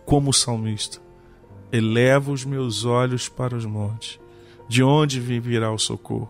como 0.06 0.32
o 0.32 0.34
salmista: 0.34 1.00
eleva 1.72 2.32
os 2.32 2.44
meus 2.44 2.84
olhos 2.84 3.30
para 3.30 3.56
os 3.56 3.66
montes, 3.66 4.20
de 4.68 4.84
onde 4.84 5.20
virá 5.20 5.72
o 5.72 5.80
socorro? 5.80 6.30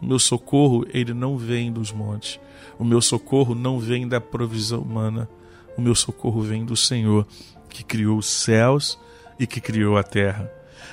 O 0.00 0.06
meu 0.06 0.20
socorro, 0.20 0.86
ele 0.94 1.12
não 1.12 1.36
vem 1.36 1.72
dos 1.72 1.90
montes. 1.90 2.38
O 2.78 2.84
meu 2.84 3.00
socorro 3.00 3.52
não 3.52 3.80
vem 3.80 4.06
da 4.06 4.20
provisão 4.20 4.80
humana. 4.80 5.28
O 5.76 5.82
meu 5.82 5.92
socorro 5.96 6.40
vem 6.40 6.64
do 6.64 6.76
Senhor, 6.76 7.26
que 7.68 7.82
criou 7.82 8.18
os 8.18 8.26
céus 8.26 8.96
e 9.40 9.44
que 9.44 9.60
criou 9.60 9.96
a 9.96 10.04
terra. 10.04 10.48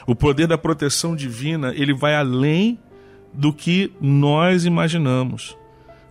O 0.08 0.16
poder 0.16 0.48
da 0.48 0.58
proteção 0.58 1.16
divina, 1.16 1.72
ele 1.76 1.94
vai 1.94 2.16
além 2.16 2.80
do 3.32 3.54
que 3.54 3.94
nós 4.02 4.66
imaginamos 4.66 5.56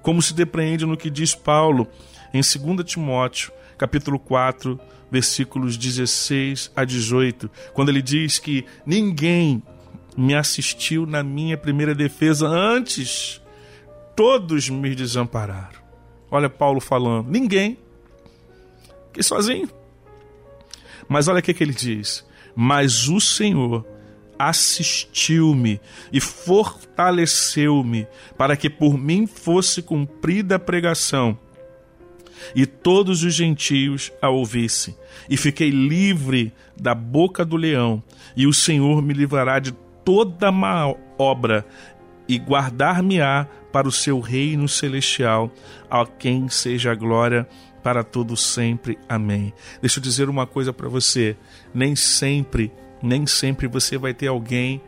como 0.05 0.21
se 0.21 0.35
depreende 0.35 0.85
no 0.85 0.99
que 0.99 1.09
diz 1.09 1.35
Paulo 1.35 1.89
em 2.33 2.43
2 2.43 2.85
Timóteo, 2.85 3.51
capítulo 3.79 4.19
4, 4.19 4.79
versículos 5.11 5.79
16 5.79 6.71
a 6.77 6.85
18, 6.85 7.51
quando 7.73 7.89
ele 7.89 8.03
diz 8.03 8.39
que 8.39 8.67
ninguém 8.85 9.63
me 10.15 10.35
assistiu 10.35 11.07
na 11.07 11.23
minha 11.23 11.57
primeira 11.57 11.95
defesa 11.95 12.47
antes, 12.47 13.41
todos 14.15 14.69
me 14.69 14.95
desampararam. 14.95 15.83
Olha 16.31 16.51
Paulo 16.51 16.83
falando, 16.83 17.31
ninguém, 17.31 17.79
que 19.11 19.23
sozinho. 19.23 19.71
Mas 21.09 21.29
olha 21.29 21.39
o 21.39 21.43
que, 21.43 21.55
que 21.55 21.65
ele 21.65 21.73
diz: 21.73 22.27
Mas 22.55 23.09
o 23.09 23.21
Senhor 23.21 23.87
assistiu-me 24.39 25.81
e 26.13 26.21
fortaleceu-me 26.21 28.07
para 28.37 28.57
que 28.57 28.69
por 28.69 28.99
mim 28.99 29.27
fosse 29.27 29.83
cumprida 29.83 30.57
a 30.57 30.59
pregação 30.59 31.39
e 32.55 32.67
todos 32.67 33.23
os 33.23 33.35
gentios 33.35 34.13
a 34.21 34.29
ouvissem. 34.29 34.97
E 35.29 35.37
fiquei 35.37 35.71
livre 35.71 36.53
da 36.77 36.95
boca 36.95 37.45
do 37.45 37.57
leão, 37.57 38.03
e 38.37 38.47
o 38.47 38.53
Senhor 38.53 39.01
me 39.03 39.15
livrará 39.15 39.59
de 39.59 39.73
toda 40.05 40.51
má 40.51 40.93
obra 41.17 41.65
e 42.29 42.39
guardar-me-á 42.39 43.47
para 43.73 43.89
o 43.89 43.93
seu 43.93 44.21
reino 44.21 44.69
celestial, 44.69 45.51
a 45.91 46.07
quem 46.07 46.49
seja 46.49 46.93
a 46.93 46.95
glória 46.95 47.47
para 47.83 48.03
todo 48.03 48.37
sempre. 48.37 48.99
Amém. 49.09 49.53
Deixa 49.81 49.99
eu 49.99 50.03
dizer 50.03 50.29
uma 50.29 50.47
coisa 50.47 50.73
para 50.73 50.89
você, 50.89 51.37
nem 51.75 51.95
sempre 51.95 52.73
nem 53.05 53.27
sempre 53.27 53.67
você 53.67 53.99
vai 53.99 54.15
ter 54.15 54.29
alguém 54.29 54.81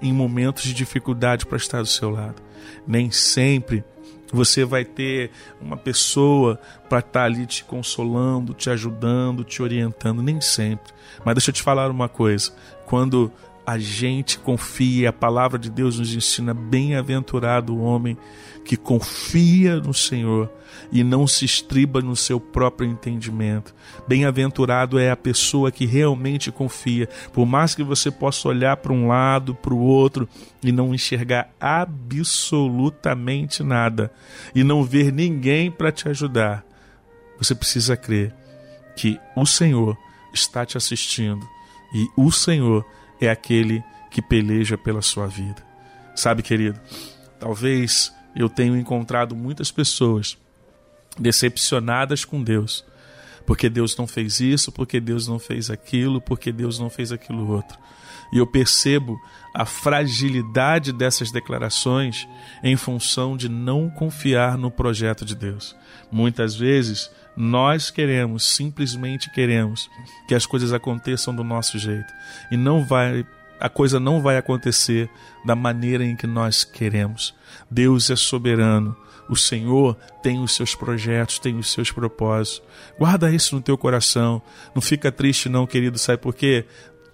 em 0.00 0.12
momentos 0.12 0.64
de 0.64 0.74
dificuldade 0.74 1.46
para 1.46 1.56
estar 1.56 1.80
do 1.80 1.86
seu 1.86 2.10
lado. 2.10 2.42
Nem 2.86 3.10
sempre 3.10 3.84
você 4.32 4.64
vai 4.64 4.84
ter 4.84 5.30
uma 5.60 5.76
pessoa 5.76 6.58
para 6.88 7.00
estar 7.00 7.24
ali 7.24 7.46
te 7.46 7.64
consolando, 7.64 8.54
te 8.54 8.70
ajudando, 8.70 9.44
te 9.44 9.62
orientando. 9.62 10.22
Nem 10.22 10.40
sempre. 10.40 10.92
Mas 11.24 11.34
deixa 11.34 11.50
eu 11.50 11.54
te 11.54 11.62
falar 11.62 11.90
uma 11.90 12.08
coisa: 12.08 12.52
quando 12.86 13.30
a 13.64 13.78
gente 13.78 14.38
confia, 14.38 15.10
a 15.10 15.12
palavra 15.12 15.58
de 15.58 15.70
Deus 15.70 15.98
nos 15.98 16.14
ensina: 16.14 16.52
bem-aventurado 16.52 17.74
o 17.74 17.82
homem 17.82 18.16
que 18.64 18.76
confia 18.76 19.76
no 19.76 19.94
Senhor 19.94 20.50
e 20.90 21.02
não 21.02 21.26
se 21.26 21.44
estriba 21.44 22.00
no 22.00 22.16
seu 22.16 22.40
próprio 22.40 22.88
entendimento. 22.88 23.74
Bem-aventurado 24.06 24.98
é 24.98 25.10
a 25.10 25.16
pessoa 25.16 25.70
que 25.70 25.86
realmente 25.86 26.50
confia, 26.50 27.08
por 27.32 27.46
mais 27.46 27.74
que 27.74 27.82
você 27.82 28.10
possa 28.10 28.48
olhar 28.48 28.76
para 28.76 28.92
um 28.92 29.08
lado, 29.08 29.54
para 29.54 29.74
o 29.74 29.80
outro 29.80 30.28
e 30.62 30.72
não 30.72 30.94
enxergar 30.94 31.50
absolutamente 31.60 33.62
nada 33.62 34.12
e 34.54 34.64
não 34.64 34.82
ver 34.82 35.12
ninguém 35.12 35.70
para 35.70 35.92
te 35.92 36.08
ajudar. 36.08 36.64
Você 37.38 37.54
precisa 37.54 37.96
crer 37.96 38.34
que 38.96 39.18
o 39.36 39.46
Senhor 39.46 39.96
está 40.32 40.64
te 40.64 40.76
assistindo 40.76 41.46
e 41.94 42.08
o 42.16 42.30
Senhor 42.30 42.84
é 43.26 43.30
aquele 43.30 43.82
que 44.10 44.20
peleja 44.20 44.76
pela 44.76 45.02
sua 45.02 45.26
vida. 45.26 45.62
Sabe, 46.14 46.42
querido, 46.42 46.78
talvez 47.38 48.12
eu 48.34 48.48
tenha 48.48 48.78
encontrado 48.78 49.34
muitas 49.34 49.70
pessoas 49.70 50.36
decepcionadas 51.18 52.24
com 52.24 52.42
Deus, 52.42 52.84
porque 53.46 53.68
Deus 53.68 53.96
não 53.96 54.06
fez 54.06 54.40
isso, 54.40 54.70
porque 54.72 55.00
Deus 55.00 55.26
não 55.26 55.38
fez 55.38 55.70
aquilo, 55.70 56.20
porque 56.20 56.52
Deus 56.52 56.78
não 56.78 56.88
fez 56.88 57.12
aquilo 57.12 57.50
outro. 57.50 57.78
E 58.32 58.38
eu 58.38 58.46
percebo 58.46 59.20
a 59.54 59.66
fragilidade 59.66 60.92
dessas 60.92 61.30
declarações 61.30 62.26
em 62.62 62.76
função 62.76 63.36
de 63.36 63.48
não 63.48 63.90
confiar 63.90 64.56
no 64.56 64.70
projeto 64.70 65.24
de 65.24 65.34
Deus. 65.34 65.76
Muitas 66.10 66.54
vezes 66.54 67.10
nós 67.36 67.90
queremos, 67.90 68.44
simplesmente 68.44 69.30
queremos 69.30 69.90
que 70.28 70.34
as 70.34 70.46
coisas 70.46 70.72
aconteçam 70.72 71.34
do 71.34 71.42
nosso 71.42 71.78
jeito 71.78 72.12
e 72.50 72.56
não 72.56 72.84
vai 72.84 73.26
a 73.62 73.68
coisa 73.68 74.00
não 74.00 74.20
vai 74.20 74.36
acontecer 74.36 75.08
da 75.44 75.54
maneira 75.54 76.04
em 76.04 76.16
que 76.16 76.26
nós 76.26 76.64
queremos. 76.64 77.32
Deus 77.70 78.10
é 78.10 78.16
soberano. 78.16 78.96
O 79.28 79.36
Senhor 79.36 79.96
tem 80.20 80.40
os 80.40 80.56
seus 80.56 80.74
projetos, 80.74 81.38
tem 81.38 81.56
os 81.56 81.70
seus 81.70 81.92
propósitos. 81.92 82.60
Guarda 82.98 83.30
isso 83.30 83.54
no 83.54 83.62
teu 83.62 83.78
coração. 83.78 84.42
Não 84.74 84.82
fica 84.82 85.12
triste 85.12 85.48
não, 85.48 85.64
querido, 85.64 85.96
sabe 85.96 86.20
por 86.20 86.34
quê? 86.34 86.66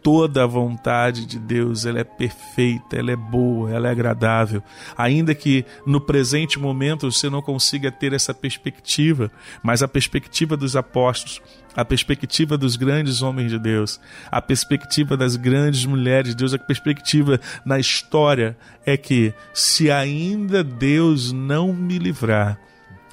Toda 0.02 0.44
a 0.44 0.46
vontade 0.46 1.26
de 1.26 1.38
Deus, 1.38 1.84
ela 1.84 1.98
é 1.98 2.04
perfeita, 2.04 2.96
ela 2.96 3.10
é 3.10 3.16
boa, 3.16 3.70
ela 3.70 3.88
é 3.88 3.90
agradável. 3.90 4.62
Ainda 4.96 5.34
que 5.34 5.64
no 5.86 6.00
presente 6.00 6.58
momento 6.58 7.10
você 7.10 7.28
não 7.28 7.42
consiga 7.42 7.90
ter 7.90 8.12
essa 8.12 8.32
perspectiva, 8.32 9.30
mas 9.62 9.82
a 9.82 9.88
perspectiva 9.88 10.56
dos 10.56 10.76
apóstolos, 10.76 11.42
a 11.76 11.84
perspectiva 11.84 12.56
dos 12.56 12.76
grandes 12.76 13.22
homens 13.22 13.50
de 13.50 13.58
Deus, 13.58 14.00
a 14.30 14.40
perspectiva 14.40 15.16
das 15.16 15.36
grandes 15.36 15.84
mulheres 15.84 16.30
de 16.30 16.36
Deus, 16.36 16.54
a 16.54 16.58
perspectiva 16.58 17.40
na 17.64 17.78
história 17.78 18.56
é 18.84 18.96
que 18.96 19.32
se 19.52 19.90
ainda 19.90 20.64
Deus 20.64 21.32
não 21.32 21.72
me 21.72 21.98
livrar, 21.98 22.58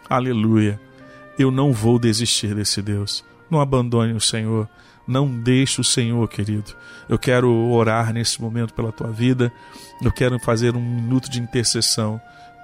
aleluia, 0.10 0.80
eu 1.38 1.52
não 1.52 1.74
vou 1.74 2.00
desistir 2.00 2.56
desse 2.56 2.82
Deus. 2.82 3.24
Não 3.50 3.60
abandone 3.60 4.14
o 4.14 4.22
Senhor. 4.22 4.68
Não 5.08 5.28
deixe 5.28 5.80
o 5.80 5.84
Senhor, 5.84 6.28
querido. 6.28 6.76
Eu 7.08 7.20
quero 7.20 7.52
orar 7.70 8.12
nesse 8.12 8.42
momento 8.42 8.74
pela 8.74 8.92
tua 8.92 9.12
vida. 9.12 9.52
Eu 10.02 10.12
quero 10.12 10.40
fazer 10.40 10.76
um 10.76 10.82
minuto 10.82 11.30
de 11.30 11.40
intercessão 11.40 12.20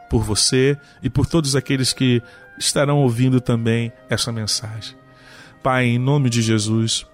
por 0.09 0.23
você 0.23 0.77
e 1.01 1.09
por 1.09 1.25
todos 1.25 1.55
aqueles 1.55 1.93
que 1.93 2.21
estarão 2.57 2.97
ouvindo 2.99 3.39
também 3.39 3.91
essa 4.09 4.31
mensagem. 4.31 4.95
Pai, 5.63 5.85
em 5.85 5.99
nome 5.99 6.29
de 6.29 6.41
Jesus, 6.41 7.05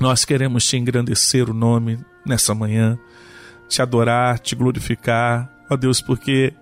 nós 0.00 0.24
queremos 0.24 0.66
te 0.66 0.76
engrandecer 0.76 1.48
o 1.48 1.54
nome 1.54 1.98
nessa 2.24 2.54
manhã. 2.54 2.98
te 3.68 3.82
adorar, 3.82 4.38
te 4.38 4.56
glorificar, 4.56 5.46
ó 5.68 5.76
Deus, 5.76 6.00
porque 6.00 6.54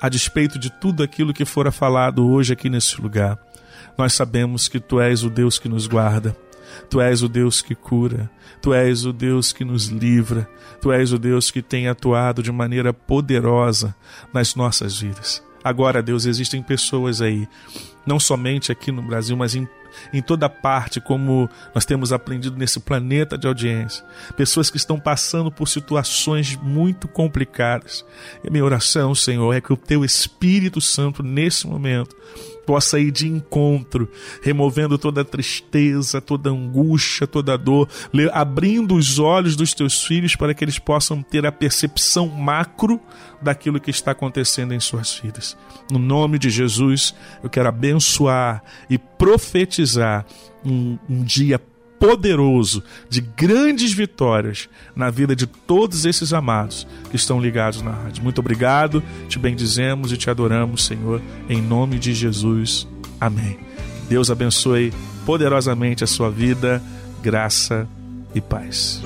a 0.00 0.08
despeito 0.08 0.58
de 0.58 0.70
tudo 0.70 1.02
aquilo 1.02 1.32
que 1.32 1.44
fora 1.44 1.70
falado 1.70 2.28
hoje 2.28 2.52
aqui 2.52 2.68
nesse 2.68 3.00
lugar, 3.00 3.38
nós 3.96 4.12
sabemos 4.12 4.66
que 4.66 4.80
tu 4.80 5.00
és 5.00 5.22
o 5.22 5.30
Deus 5.30 5.58
que 5.58 5.68
nos 5.68 5.86
guarda. 5.86 6.36
Tu 6.88 7.00
és 7.00 7.22
o 7.22 7.28
Deus 7.28 7.62
que 7.62 7.74
cura, 7.74 8.30
Tu 8.60 8.72
és 8.74 9.04
o 9.04 9.12
Deus 9.12 9.52
que 9.52 9.64
nos 9.64 9.86
livra, 9.86 10.48
Tu 10.80 10.92
és 10.92 11.12
o 11.12 11.18
Deus 11.18 11.50
que 11.50 11.62
tem 11.62 11.88
atuado 11.88 12.42
de 12.42 12.52
maneira 12.52 12.92
poderosa 12.92 13.94
nas 14.32 14.54
nossas 14.54 15.00
vidas. 15.00 15.42
Agora, 15.66 16.00
Deus, 16.00 16.26
existem 16.26 16.62
pessoas 16.62 17.20
aí, 17.20 17.48
não 18.06 18.20
somente 18.20 18.70
aqui 18.70 18.92
no 18.92 19.02
Brasil, 19.02 19.36
mas 19.36 19.56
em, 19.56 19.66
em 20.12 20.22
toda 20.22 20.48
parte, 20.48 21.00
como 21.00 21.50
nós 21.74 21.84
temos 21.84 22.12
aprendido 22.12 22.56
nesse 22.56 22.78
planeta 22.78 23.36
de 23.36 23.48
audiência. 23.48 24.04
Pessoas 24.36 24.70
que 24.70 24.76
estão 24.76 25.00
passando 25.00 25.50
por 25.50 25.66
situações 25.66 26.56
muito 26.62 27.08
complicadas. 27.08 28.06
E 28.44 28.48
minha 28.48 28.64
oração, 28.64 29.12
Senhor, 29.12 29.52
é 29.52 29.60
que 29.60 29.72
o 29.72 29.76
Teu 29.76 30.04
Espírito 30.04 30.80
Santo, 30.80 31.20
nesse 31.20 31.66
momento, 31.66 32.14
possa 32.66 32.98
ir 32.98 33.12
de 33.12 33.28
encontro, 33.28 34.10
removendo 34.42 34.98
toda 34.98 35.24
tristeza, 35.24 36.20
toda 36.20 36.50
angústia, 36.50 37.26
toda 37.26 37.56
dor, 37.56 37.88
abrindo 38.32 38.96
os 38.96 39.18
olhos 39.18 39.54
dos 39.54 39.72
teus 39.72 40.04
filhos 40.04 40.34
para 40.34 40.52
que 40.52 40.64
eles 40.64 40.78
possam 40.78 41.22
ter 41.22 41.46
a 41.46 41.52
percepção 41.52 42.26
macro 42.28 43.00
daquilo 43.40 43.80
que 43.80 43.90
está 43.90 44.10
acontecendo 44.10 44.74
em 44.74 44.80
suas 44.80 45.14
vidas. 45.14 45.56
No 45.90 45.98
nome 45.98 46.38
de 46.38 46.50
Jesus, 46.50 47.14
eu 47.42 47.48
quero 47.48 47.68
abençoar 47.68 48.62
e 48.90 48.98
profetizar 48.98 50.26
um, 50.64 50.98
um 51.08 51.22
dia 51.22 51.60
poderoso 51.98 52.82
de 53.08 53.20
grandes 53.20 53.92
vitórias 53.92 54.68
na 54.94 55.10
vida 55.10 55.34
de 55.34 55.46
todos 55.46 56.04
esses 56.04 56.32
amados 56.32 56.86
que 57.10 57.16
estão 57.16 57.40
ligados 57.40 57.82
na 57.82 57.90
rádio. 57.90 58.22
Muito 58.22 58.38
obrigado, 58.38 59.02
te 59.28 59.38
bendizemos 59.38 60.12
e 60.12 60.16
te 60.16 60.30
adoramos, 60.30 60.84
Senhor, 60.84 61.20
em 61.48 61.60
nome 61.60 61.98
de 61.98 62.14
Jesus. 62.14 62.86
Amém. 63.20 63.58
Deus 64.08 64.30
abençoe 64.30 64.92
poderosamente 65.24 66.04
a 66.04 66.06
sua 66.06 66.30
vida, 66.30 66.82
graça 67.22 67.88
e 68.34 68.40
paz. 68.40 69.02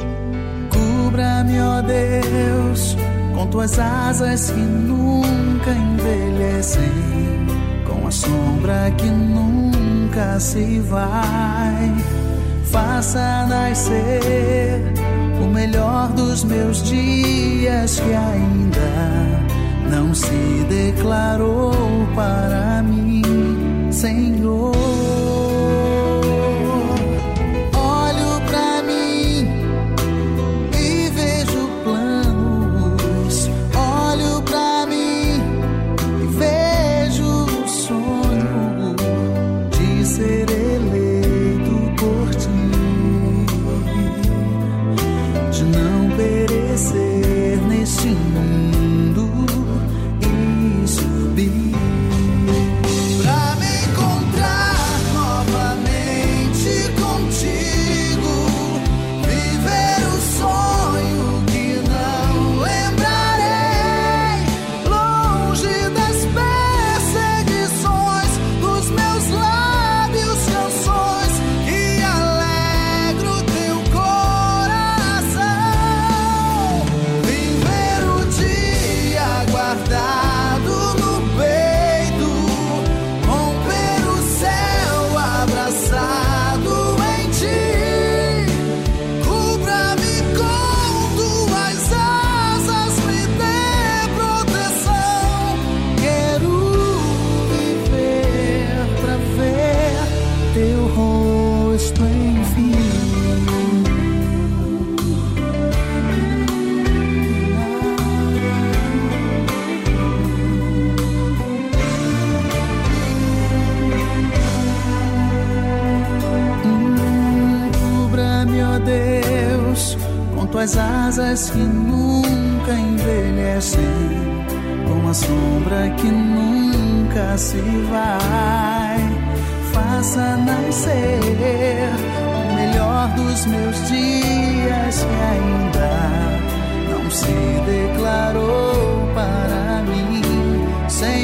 Cubra-me, 0.70 1.60
ó 1.60 1.80
Deus, 1.82 2.96
com 3.34 3.46
tuas 3.46 3.78
asas 3.78 4.50
que 4.50 4.60
nunca 4.60 5.70
envelhecem, 5.70 6.82
com 7.86 8.06
a 8.06 8.10
sombra 8.10 8.90
que 8.98 9.06
nunca 9.06 10.38
se 10.38 10.80
vai 10.80 11.94
faça 12.70 13.46
nascer 13.46 14.92
o 15.42 15.46
melhor 15.46 16.08
dos 16.12 16.44
meus 16.44 16.82
dias 16.82 17.98
que 18.00 18.12
ainda 18.12 19.90
não 19.90 20.14
se 20.14 20.64
declarou 20.68 21.72
para 22.14 22.82
mim, 22.82 23.22
Senhor. 23.90 24.89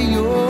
Mim, 0.05 0.46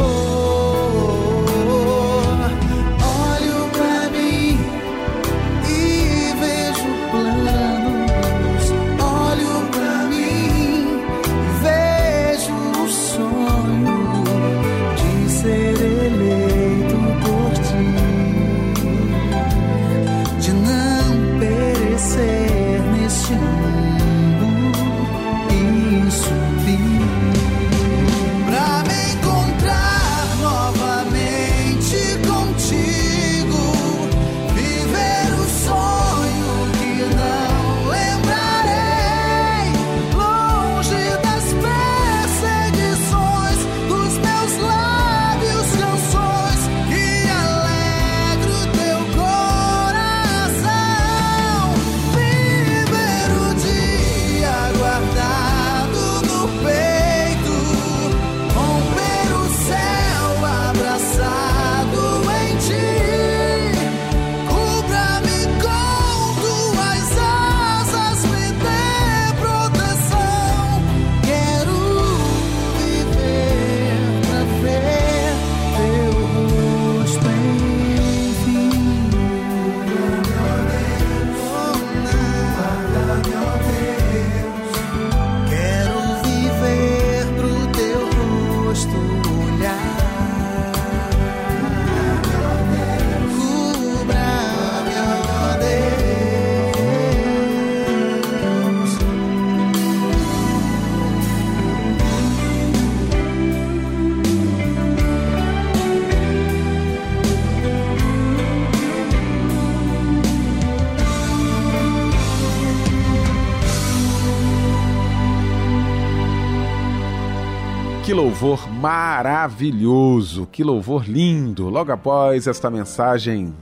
Que 118.06 118.14
louvor 118.14 118.70
maravilhoso, 118.70 120.46
que 120.46 120.62
louvor 120.62 121.08
lindo. 121.08 121.68
Logo 121.68 121.90
após 121.90 122.46
esta 122.46 122.70
mensagem 122.70 123.52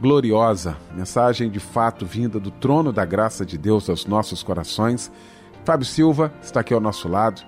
gloriosa, 0.00 0.74
mensagem 0.94 1.50
de 1.50 1.60
fato 1.60 2.06
vinda 2.06 2.40
do 2.40 2.50
trono 2.50 2.94
da 2.94 3.04
graça 3.04 3.44
de 3.44 3.58
Deus 3.58 3.90
aos 3.90 4.06
nossos 4.06 4.42
corações, 4.42 5.12
Fábio 5.66 5.84
Silva 5.84 6.32
está 6.42 6.60
aqui 6.60 6.72
ao 6.72 6.80
nosso 6.80 7.08
lado, 7.08 7.42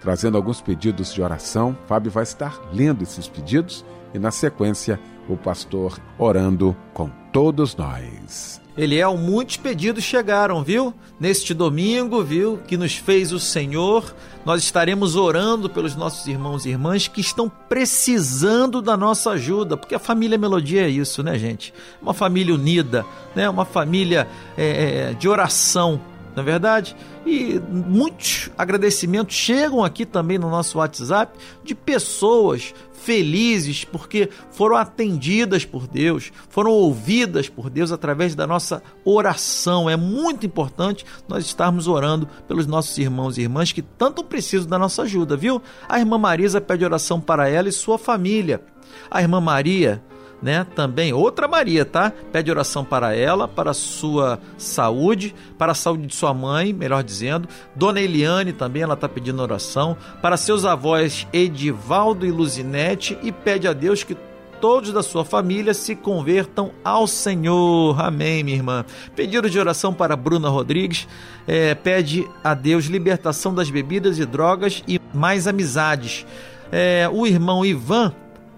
trazendo 0.00 0.36
alguns 0.36 0.60
pedidos 0.60 1.14
de 1.14 1.22
oração. 1.22 1.78
Fábio 1.86 2.10
vai 2.10 2.24
estar 2.24 2.60
lendo 2.72 3.02
esses 3.02 3.28
pedidos 3.28 3.84
e, 4.12 4.18
na 4.18 4.32
sequência, 4.32 4.98
o 5.28 5.36
pastor 5.36 6.00
orando 6.18 6.76
com 6.92 7.08
todos 7.32 7.76
nós. 7.76 8.60
Eliel, 8.76 9.16
muitos 9.16 9.56
pedidos 9.56 10.02
chegaram, 10.02 10.64
viu? 10.64 10.92
Neste 11.20 11.54
domingo, 11.54 12.24
viu? 12.24 12.58
Que 12.66 12.76
nos 12.76 12.96
fez 12.96 13.30
o 13.32 13.38
Senhor. 13.38 14.12
Nós 14.44 14.62
estaremos 14.62 15.16
orando 15.16 15.70
pelos 15.70 15.96
nossos 15.96 16.26
irmãos 16.26 16.66
e 16.66 16.70
irmãs 16.70 17.08
que 17.08 17.20
estão 17.20 17.48
precisando 17.48 18.82
da 18.82 18.96
nossa 18.96 19.30
ajuda, 19.30 19.76
porque 19.76 19.94
a 19.94 19.98
família 19.98 20.36
Melodia 20.36 20.86
é 20.86 20.88
isso, 20.88 21.22
né, 21.22 21.38
gente? 21.38 21.72
Uma 22.02 22.12
família 22.12 22.54
unida, 22.54 23.06
né? 23.34 23.48
Uma 23.48 23.64
família 23.64 24.28
é, 24.56 25.14
de 25.14 25.28
oração, 25.28 26.00
não 26.34 26.42
é 26.42 26.46
verdade? 26.46 26.96
E 27.24 27.60
muitos 27.68 28.50
agradecimentos 28.58 29.34
chegam 29.34 29.84
aqui 29.84 30.04
também 30.04 30.38
no 30.38 30.50
nosso 30.50 30.78
WhatsApp 30.78 31.38
de 31.62 31.74
pessoas 31.74 32.74
felizes 32.92 33.84
porque 33.84 34.30
foram 34.50 34.76
atendidas 34.76 35.64
por 35.64 35.86
Deus, 35.86 36.32
foram 36.48 36.70
ouvidas 36.70 37.48
por 37.48 37.68
Deus 37.68 37.92
através 37.92 38.34
da 38.34 38.46
nossa 38.46 38.82
oração. 39.04 39.88
É 39.88 39.96
muito 39.96 40.46
importante 40.46 41.04
nós 41.28 41.44
estarmos 41.44 41.86
orando 41.86 42.26
pelos 42.48 42.66
nossos 42.66 42.96
irmãos 42.96 43.36
e 43.36 43.42
irmãs 43.42 43.72
que 43.72 43.82
tanto 43.82 44.24
precisam 44.24 44.68
da 44.68 44.78
nossa 44.78 45.02
ajuda, 45.02 45.36
viu? 45.36 45.60
A 45.88 45.98
irmã 45.98 46.16
Marisa 46.18 46.60
pede 46.60 46.84
oração 46.84 47.20
para 47.20 47.48
ela 47.48 47.68
e 47.68 47.72
sua 47.72 47.98
família. 47.98 48.62
A 49.10 49.20
irmã 49.20 49.40
Maria 49.40 50.02
né? 50.44 50.66
Também 50.76 51.10
outra 51.10 51.48
Maria, 51.48 51.86
tá? 51.86 52.12
Pede 52.30 52.50
oração 52.50 52.84
para 52.84 53.16
ela, 53.16 53.48
para 53.48 53.70
a 53.70 53.74
sua 53.74 54.38
saúde, 54.58 55.34
para 55.56 55.72
a 55.72 55.74
saúde 55.74 56.06
de 56.08 56.14
sua 56.14 56.34
mãe, 56.34 56.70
melhor 56.70 57.02
dizendo. 57.02 57.48
Dona 57.74 57.98
Eliane 57.98 58.52
também, 58.52 58.82
ela 58.82 58.92
está 58.92 59.08
pedindo 59.08 59.40
oração 59.40 59.96
para 60.20 60.36
seus 60.36 60.66
avós 60.66 61.26
Edivaldo 61.32 62.26
e 62.26 62.30
Luzinete 62.30 63.18
e 63.22 63.32
pede 63.32 63.66
a 63.66 63.72
Deus 63.72 64.04
que 64.04 64.14
todos 64.60 64.92
da 64.92 65.02
sua 65.02 65.24
família 65.24 65.72
se 65.72 65.96
convertam 65.96 66.72
ao 66.84 67.06
Senhor. 67.06 67.98
Amém, 67.98 68.44
minha 68.44 68.58
irmã. 68.58 68.84
Pedido 69.16 69.48
de 69.48 69.58
oração 69.58 69.94
para 69.94 70.14
Bruna 70.14 70.50
Rodrigues. 70.50 71.08
É, 71.46 71.74
pede 71.74 72.28
a 72.42 72.52
Deus 72.52 72.84
libertação 72.84 73.54
das 73.54 73.70
bebidas 73.70 74.18
e 74.18 74.26
drogas 74.26 74.82
e 74.86 75.00
mais 75.14 75.48
amizades. 75.48 76.26
É, 76.70 77.08
o 77.10 77.26
irmão 77.26 77.64
Ivan 77.64 78.12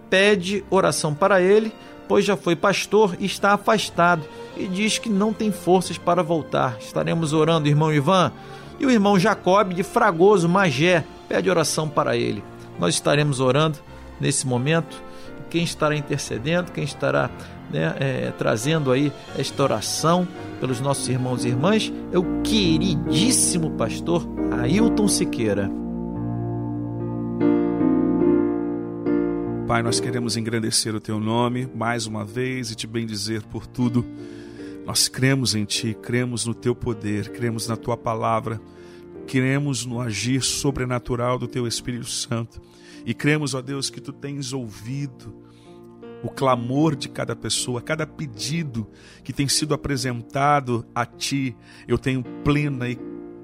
pede 0.09 0.65
oração 0.71 1.15
para 1.15 1.41
ele, 1.41 1.73
pois 2.09 2.25
já 2.25 2.37
foi 2.37 2.55
pastor 2.55 3.17
e 3.19 3.27
está 3.27 3.53
afastado 3.53 4.23
e 4.57 4.67
diz 4.67 4.99
que 4.99 5.09
não 5.09 5.33
tem 5.33 5.51
forças 5.51 5.99
para 5.99 6.23
voltar. 6.23 6.77
Estaremos 6.81 7.33
orando, 7.33 7.69
irmão 7.69 7.93
Ivan. 7.93 8.33
E 8.79 8.87
o 8.87 8.91
irmão 8.91 9.19
Jacob 9.19 9.73
de 9.73 9.83
Fragoso 9.83 10.49
Magé 10.49 11.05
pede 11.29 11.49
oração 11.49 11.89
para 11.89 12.17
ele. 12.17 12.43
Nós 12.79 12.95
estaremos 12.95 13.41
orando 13.41 13.79
nesse 14.21 14.47
momento. 14.47 15.03
Quem 15.49 15.65
estará 15.65 15.97
intercedendo, 15.97 16.73
quem 16.73 16.85
estará 16.85 17.31
né, 17.71 17.95
é, 17.99 18.33
trazendo 18.37 18.93
aí 18.93 19.13
esta 19.39 19.63
oração 19.63 20.27
pelos 20.61 20.81
nossos 20.81 21.09
irmãos 21.09 21.45
e 21.45 21.49
irmãs 21.49 21.93
é 22.13 22.19
o 22.19 22.43
queridíssimo 22.43 23.71
pastor 23.73 24.27
Ailton 24.61 25.09
Siqueira. 25.09 25.86
Pai, 29.77 29.83
nós 29.83 30.01
queremos 30.01 30.39
engrandecer 30.39 30.95
o 30.95 31.01
teu 31.01 31.20
nome 31.20 31.68
mais 31.74 32.07
uma 32.07 32.24
vez 32.24 32.70
e 32.70 32.74
te 32.74 32.87
bendizer 32.87 33.43
por 33.43 33.66
tudo. 33.66 34.07
Nós 34.87 35.07
cremos 35.07 35.55
em 35.55 35.66
ti, 35.66 35.95
cremos 36.01 36.47
no 36.47 36.55
teu 36.55 36.74
poder, 36.74 37.29
cremos 37.29 37.68
na 37.68 37.77
tua 37.77 37.95
palavra, 37.95 38.59
cremos 39.27 39.85
no 39.85 40.01
agir 40.01 40.41
sobrenatural 40.41 41.39
do 41.39 41.47
teu 41.47 41.66
Espírito 41.66 42.07
Santo 42.07 42.59
e 43.05 43.12
cremos, 43.12 43.53
ó 43.53 43.61
Deus, 43.61 43.91
que 43.91 44.01
tu 44.01 44.14
tens 44.14 44.55
ouvido 44.55 45.43
o 46.22 46.31
clamor 46.31 46.97
de 46.97 47.11
cada 47.11 47.37
pessoa, 47.37 47.83
cada 47.83 48.07
pedido 48.07 48.89
que 49.22 49.31
tem 49.31 49.47
sido 49.47 49.74
apresentado 49.74 50.87
a 50.95 51.05
ti. 51.05 51.55
Eu 51.87 51.99
tenho 51.99 52.24
plena 52.43 52.89
e 52.89 52.99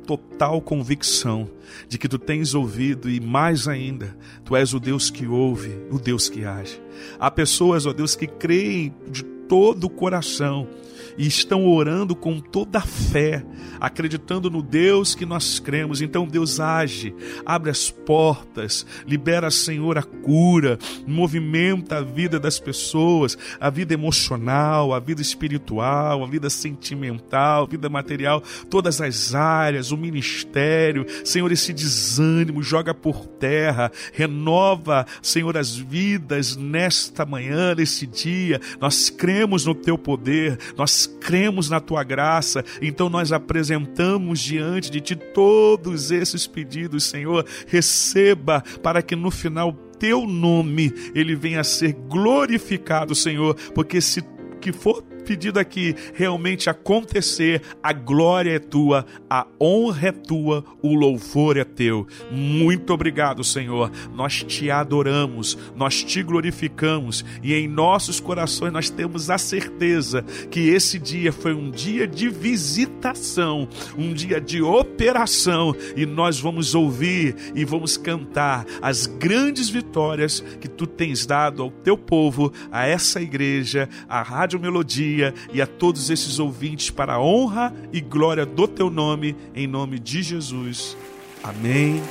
total 0.07 0.61
convicção 0.61 1.49
de 1.89 1.99
que 1.99 2.09
tu 2.09 2.19
tens 2.19 2.55
ouvido 2.55 3.09
e 3.09 3.21
mais 3.21 3.67
ainda, 3.67 4.17
tu 4.45 4.55
és 4.55 4.75
o 4.75 4.81
Deus 4.81 5.11
que 5.11 5.27
ouve, 5.27 5.71
o 5.91 5.99
Deus 5.99 6.29
que 6.29 6.45
age. 6.45 6.81
Há 7.19 7.31
pessoas, 7.31 7.87
ó 7.87 7.93
Deus, 7.93 8.15
que 8.15 8.27
creem 8.27 8.95
de 9.11 9.23
todo 9.23 9.85
o 9.85 9.91
coração 9.91 10.69
e 11.17 11.27
estão 11.27 11.67
orando 11.67 12.15
com 12.15 12.41
toda 12.41 12.79
a 12.79 12.83
fé, 12.83 13.45
acreditando 13.81 14.51
no 14.51 14.63
Deus 14.63 15.15
que 15.15 15.27
nós 15.27 15.59
cremos. 15.59 16.01
Então 16.01 16.27
Deus 16.27 16.61
age, 16.61 17.15
abre 17.45 17.71
as 17.71 17.91
portas, 17.91 18.87
libera, 19.07 19.51
Senhor, 19.51 19.99
a 19.99 20.03
cura, 20.03 20.79
movimenta 21.07 21.99
a 21.99 22.01
vida 22.01 22.39
das 22.39 22.59
pessoas, 22.59 23.37
a 23.61 23.71
vida 23.71 23.95
emocional, 23.95 24.95
a 24.95 25.01
vida 25.01 25.21
espiritual, 25.21 26.23
a 26.23 26.27
vida 26.27 26.49
sentimental, 26.49 27.65
a 27.65 27.67
vida 27.67 27.89
material, 27.89 28.43
todas 28.71 29.01
as 29.01 29.35
áreas, 29.35 29.91
o 29.91 29.97
ministério. 29.97 31.07
Senhor, 31.25 31.51
esse 31.53 31.73
desânimo 31.73 32.63
joga 32.63 32.95
por 32.95 33.27
terra, 33.27 33.91
renova, 34.13 35.07
Senhor, 35.21 35.57
as 35.57 35.77
vidas 35.77 36.57
nesta 36.57 37.27
manhã, 37.27 37.75
nesse 37.75 38.07
dia. 38.07 38.61
Nós 38.81 39.11
cremos 39.11 39.67
no 39.67 39.75
teu 39.75 39.99
poder, 39.99 40.59
nós 40.77 41.02
cremos 41.07 41.69
na 41.69 41.81
tua 41.81 42.03
graça, 42.03 42.65
então 42.81 43.09
nós 43.09 43.33
apresentamos 43.33 44.41
diante 44.41 44.91
de 44.91 45.01
ti 45.01 45.17
todos 45.17 46.11
esses 46.11 46.47
pedidos, 46.47 47.05
Senhor. 47.05 47.47
Receba 47.67 48.63
para 48.83 49.03
que 49.03 49.17
no 49.17 49.31
final 49.31 49.73
teu 49.99 50.27
nome 50.27 50.93
ele 51.15 51.37
venha 51.37 51.61
a 51.61 51.65
ser 51.65 51.93
glorificado, 51.93 53.15
Senhor, 53.15 53.55
porque 53.73 54.01
se 54.01 54.23
que 54.61 54.73
for 54.73 55.03
pedido 55.23 55.59
aqui 55.59 55.95
realmente 56.15 56.69
acontecer, 56.69 57.63
a 57.83 57.93
glória 57.93 58.53
é 58.53 58.59
tua, 58.59 59.07
a 59.29 59.47
honra 59.61 60.09
é 60.09 60.13
tua, 60.13 60.65
o 60.83 60.95
louvor 60.95 61.57
é 61.57 61.65
teu. 61.65 62.07
Muito 62.31 62.93
obrigado, 62.93 63.43
Senhor. 63.45 63.91
Nós 64.15 64.43
te 64.43 64.71
adoramos, 64.71 65.57
nós 65.75 66.03
te 66.03 66.23
glorificamos 66.23 67.25
e 67.43 67.55
em 67.55 67.69
nossos 67.69 68.21
corações 68.21 68.73
nós 68.73 68.91
temos 68.91 69.31
a 69.31 69.39
certeza 69.39 70.23
que 70.51 70.69
esse 70.69 70.99
dia 70.99 71.33
foi 71.33 71.55
um 71.55 71.71
dia 71.71 72.07
de 72.07 72.29
visitação, 72.29 73.69
um 73.97 74.13
dia 74.13 74.41
de 74.41 74.63
operação 74.63 75.75
e 75.97 76.05
nós 76.05 76.41
vamos 76.41 76.75
ouvir 76.75 77.35
e 77.55 77.65
vamos 77.65 77.97
cantar 77.97 78.67
as 78.81 79.07
grandes 79.07 79.69
vitórias 79.69 80.41
que 80.61 80.69
tu 80.69 80.87
tens 80.87 81.27
dado 81.27 81.63
ao 81.63 81.71
teu 81.71 81.97
povo, 81.97 82.53
a 82.71 82.87
essa 82.87 83.21
igreja, 83.21 83.89
a 84.09 84.23
Rádio 84.23 84.61
Melodia 84.61 85.12
e 85.53 85.61
a 85.61 85.67
todos 85.67 86.09
esses 86.11 86.39
ouvintes 86.39 86.91
para 86.91 87.15
a 87.15 87.21
honra 87.21 87.75
e 87.93 88.01
glória 88.01 88.47
do 88.47 88.67
teu 88.67 88.91
nome, 88.91 89.37
em 89.55 89.67
nome 89.67 89.99
de 89.99 90.23
Jesus. 90.23 90.97
Amém 91.43 92.03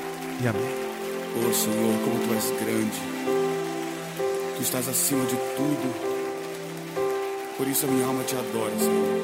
e 0.44 0.48
amém. 0.48 0.82
Oh 1.34 1.54
Senhor, 1.54 1.98
como 2.04 2.20
tu 2.28 2.34
és 2.34 2.52
grande, 2.60 3.00
tu 4.58 4.62
estás 4.62 4.86
acima 4.88 5.26
de 5.26 5.36
tudo. 5.56 5.96
Por 7.58 7.68
isso 7.68 7.86
a 7.86 7.90
minha 7.90 8.06
alma 8.06 8.24
te 8.24 8.36
adora, 8.36 8.78
Senhor. 8.78 9.18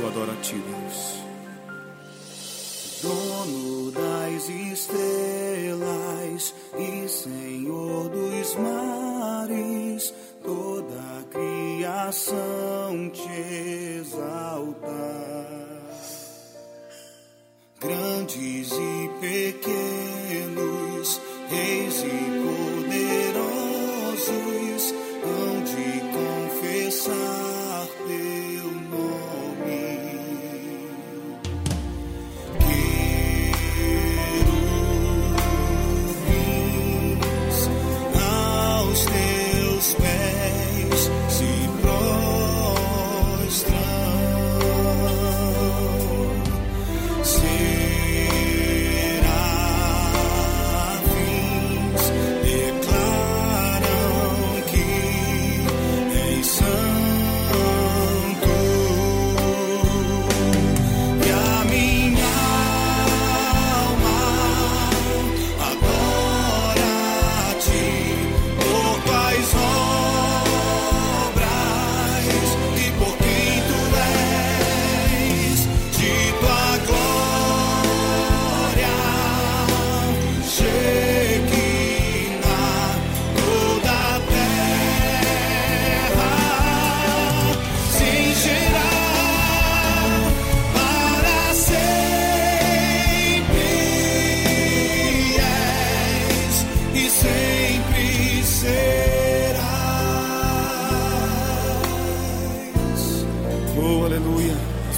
Eu 0.00 0.08
adoro 0.08 0.30
a 0.30 0.36
ti, 0.36 0.54
Deus. 0.54 1.18
Dono 3.02 3.90
das 3.90 4.48
estrelas 4.48 6.54
e 6.78 7.08
Senhor 7.08 8.08
dos 8.08 8.54
mares, 8.56 10.14
toda 10.44 10.94
a 10.94 11.24
criação 11.30 13.10
te 13.10 13.98
exalta. 13.98 14.86
Grandes 17.80 18.70
e 18.72 19.10
pequenos, 19.20 21.20
reis 21.48 22.02
e 22.02 22.44
poderosos, 22.44 22.73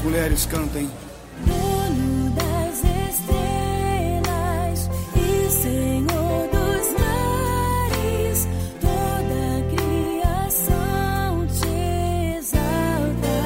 mulheres 0.07 0.47
cantem. 0.47 0.89
Dono 1.45 2.31
das 2.31 2.77
estrelas 3.11 4.89
e 5.17 5.51
Senhor 5.51 6.49
dos 6.49 6.87
mares, 7.01 8.47
toda 8.81 9.39
a 9.59 9.63
criação 9.75 11.47
te 11.49 11.77
exalta. 12.39 13.37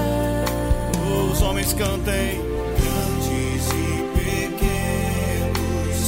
Oh, 1.08 1.32
os 1.32 1.40
homens 1.40 1.72
cantem. 1.72 2.38
Grandes 2.76 3.66
e 3.72 4.04
pequenos, 4.18 5.98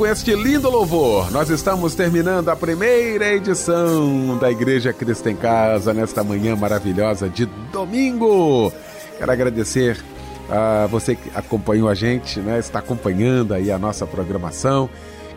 com 0.00 0.06
este 0.06 0.34
lindo 0.34 0.70
louvor, 0.70 1.30
nós 1.30 1.50
estamos 1.50 1.94
terminando 1.94 2.48
a 2.48 2.56
primeira 2.56 3.34
edição 3.34 4.38
da 4.38 4.50
Igreja 4.50 4.94
Cristo 4.94 5.28
em 5.28 5.36
Casa 5.36 5.92
nesta 5.92 6.24
manhã 6.24 6.56
maravilhosa 6.56 7.28
de 7.28 7.44
domingo. 7.70 8.72
Quero 9.18 9.30
agradecer 9.30 10.02
a 10.48 10.86
você 10.86 11.14
que 11.14 11.30
acompanhou 11.34 11.86
a 11.86 11.94
gente, 11.94 12.40
né? 12.40 12.58
Está 12.58 12.78
acompanhando 12.78 13.52
aí 13.52 13.70
a 13.70 13.78
nossa 13.78 14.06
programação. 14.06 14.88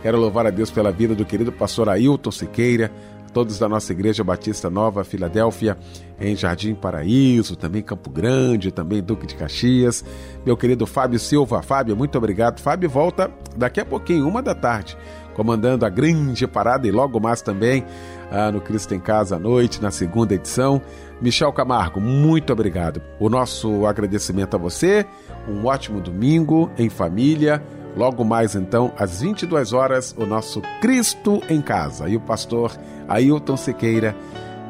Quero 0.02 0.18
louvar 0.18 0.48
a 0.48 0.50
Deus 0.50 0.72
pela 0.72 0.94
vida 0.94 1.14
do 1.14 1.26
querido 1.26 1.52
pastor 1.52 1.90
Ailton 1.90 2.32
Siqueira, 2.32 2.90
todos 3.34 3.58
da 3.58 3.68
nossa 3.68 3.92
Igreja 3.92 4.24
Batista 4.24 4.70
Nova 4.70 5.04
Filadélfia, 5.04 5.78
em 6.20 6.36
Jardim 6.36 6.76
Paraíso, 6.76 7.56
também 7.56 7.82
Campo 7.82 8.10
Grande, 8.10 8.72
também 8.72 9.02
Duque 9.02 9.26
de 9.26 9.36
Caxias. 9.36 10.06
Meu 10.46 10.56
querido 10.56 10.86
Fábio 10.86 11.20
Silva. 11.20 11.62
Fábio, 11.62 11.98
muito 11.98 12.18
obrigado. 12.18 12.60
Fábio 12.60 12.90
volta 12.90 13.32
daqui 13.58 13.82
a 13.82 13.86
pouquinho, 13.86 14.28
uma 14.28 14.42
da 14.42 14.54
tarde, 14.54 14.96
comandando 15.34 15.86
a 15.86 15.90
grande 15.90 16.48
parada 16.48 16.88
e 16.88 16.92
logo 16.92 17.20
mais 17.20 17.42
também 17.42 17.84
ah, 18.32 18.52
no 18.52 18.62
Cristo 18.62 18.94
em 18.94 19.00
Casa 19.00 19.36
à 19.36 19.40
noite, 19.40 19.82
na 19.82 19.90
segunda 19.92 20.36
edição. 20.36 20.82
Michel 21.20 21.52
Camargo, 21.52 22.00
muito 22.00 22.54
obrigado. 22.54 23.02
O 23.20 23.30
nosso 23.30 23.86
agradecimento 23.86 24.56
a 24.56 24.60
você. 24.60 25.06
Um 25.48 25.66
ótimo 25.66 26.00
domingo 26.00 26.70
em 26.78 26.90
família. 26.90 27.64
Logo 27.96 28.24
mais 28.24 28.56
então, 28.56 28.92
às 28.98 29.22
22 29.22 29.72
horas, 29.72 30.16
o 30.18 30.26
nosso 30.26 30.62
Cristo 30.82 31.42
em 31.50 31.62
Casa. 31.62 32.10
E 32.10 32.16
o 32.16 32.22
pastor 32.22 32.76
Ailton 33.08 33.56
Sequeira 33.56 34.16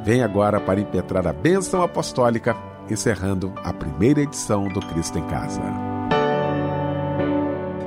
vem 0.03 0.21
agora 0.21 0.59
para 0.59 0.81
impetrar 0.81 1.25
a 1.25 1.33
bênção 1.33 1.81
apostólica, 1.81 2.55
encerrando 2.89 3.53
a 3.63 3.71
primeira 3.71 4.21
edição 4.21 4.67
do 4.67 4.81
Cristo 4.81 5.17
em 5.17 5.25
Casa. 5.27 5.61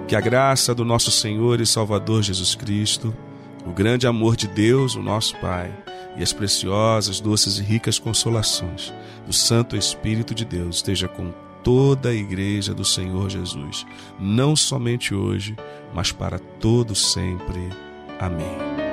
Que 0.08 0.16
a 0.16 0.20
graça 0.20 0.74
do 0.74 0.84
nosso 0.84 1.10
Senhor 1.10 1.60
e 1.60 1.66
Salvador 1.66 2.22
Jesus 2.22 2.54
Cristo, 2.54 3.14
o 3.66 3.72
grande 3.72 4.06
amor 4.06 4.36
de 4.36 4.46
Deus, 4.46 4.94
o 4.94 5.02
nosso 5.02 5.36
Pai, 5.36 5.70
e 6.16 6.22
as 6.22 6.32
preciosas, 6.32 7.20
doces 7.20 7.58
e 7.58 7.62
ricas 7.62 7.98
consolações 7.98 8.94
do 9.26 9.32
Santo 9.32 9.76
Espírito 9.76 10.34
de 10.34 10.46
Deus 10.46 10.76
esteja 10.76 11.08
com 11.08 11.30
toda 11.66 12.10
a 12.10 12.14
igreja 12.14 12.72
do 12.72 12.84
Senhor 12.84 13.28
Jesus, 13.28 13.84
não 14.20 14.54
somente 14.54 15.12
hoje, 15.12 15.56
mas 15.92 16.12
para 16.12 16.38
todo 16.38 16.94
sempre. 16.94 17.58
Amém. 18.20 18.85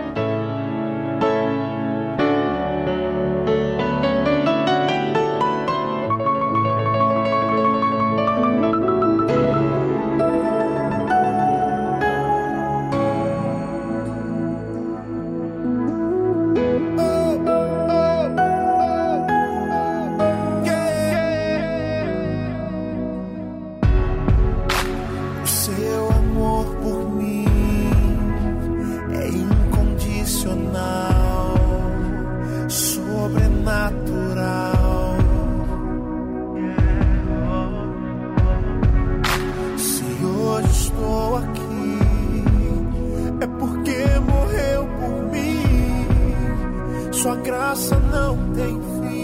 Sua 47.24 47.38
graça 47.38 47.97
não 48.11 48.36
tem 48.53 48.82
fim. 48.99 49.22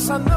Sua 0.00 0.29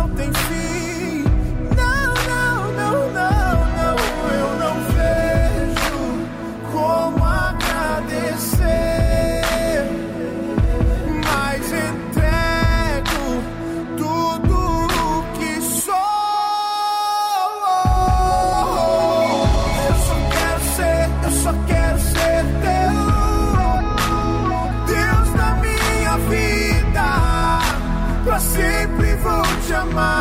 Deus 29.83 30.12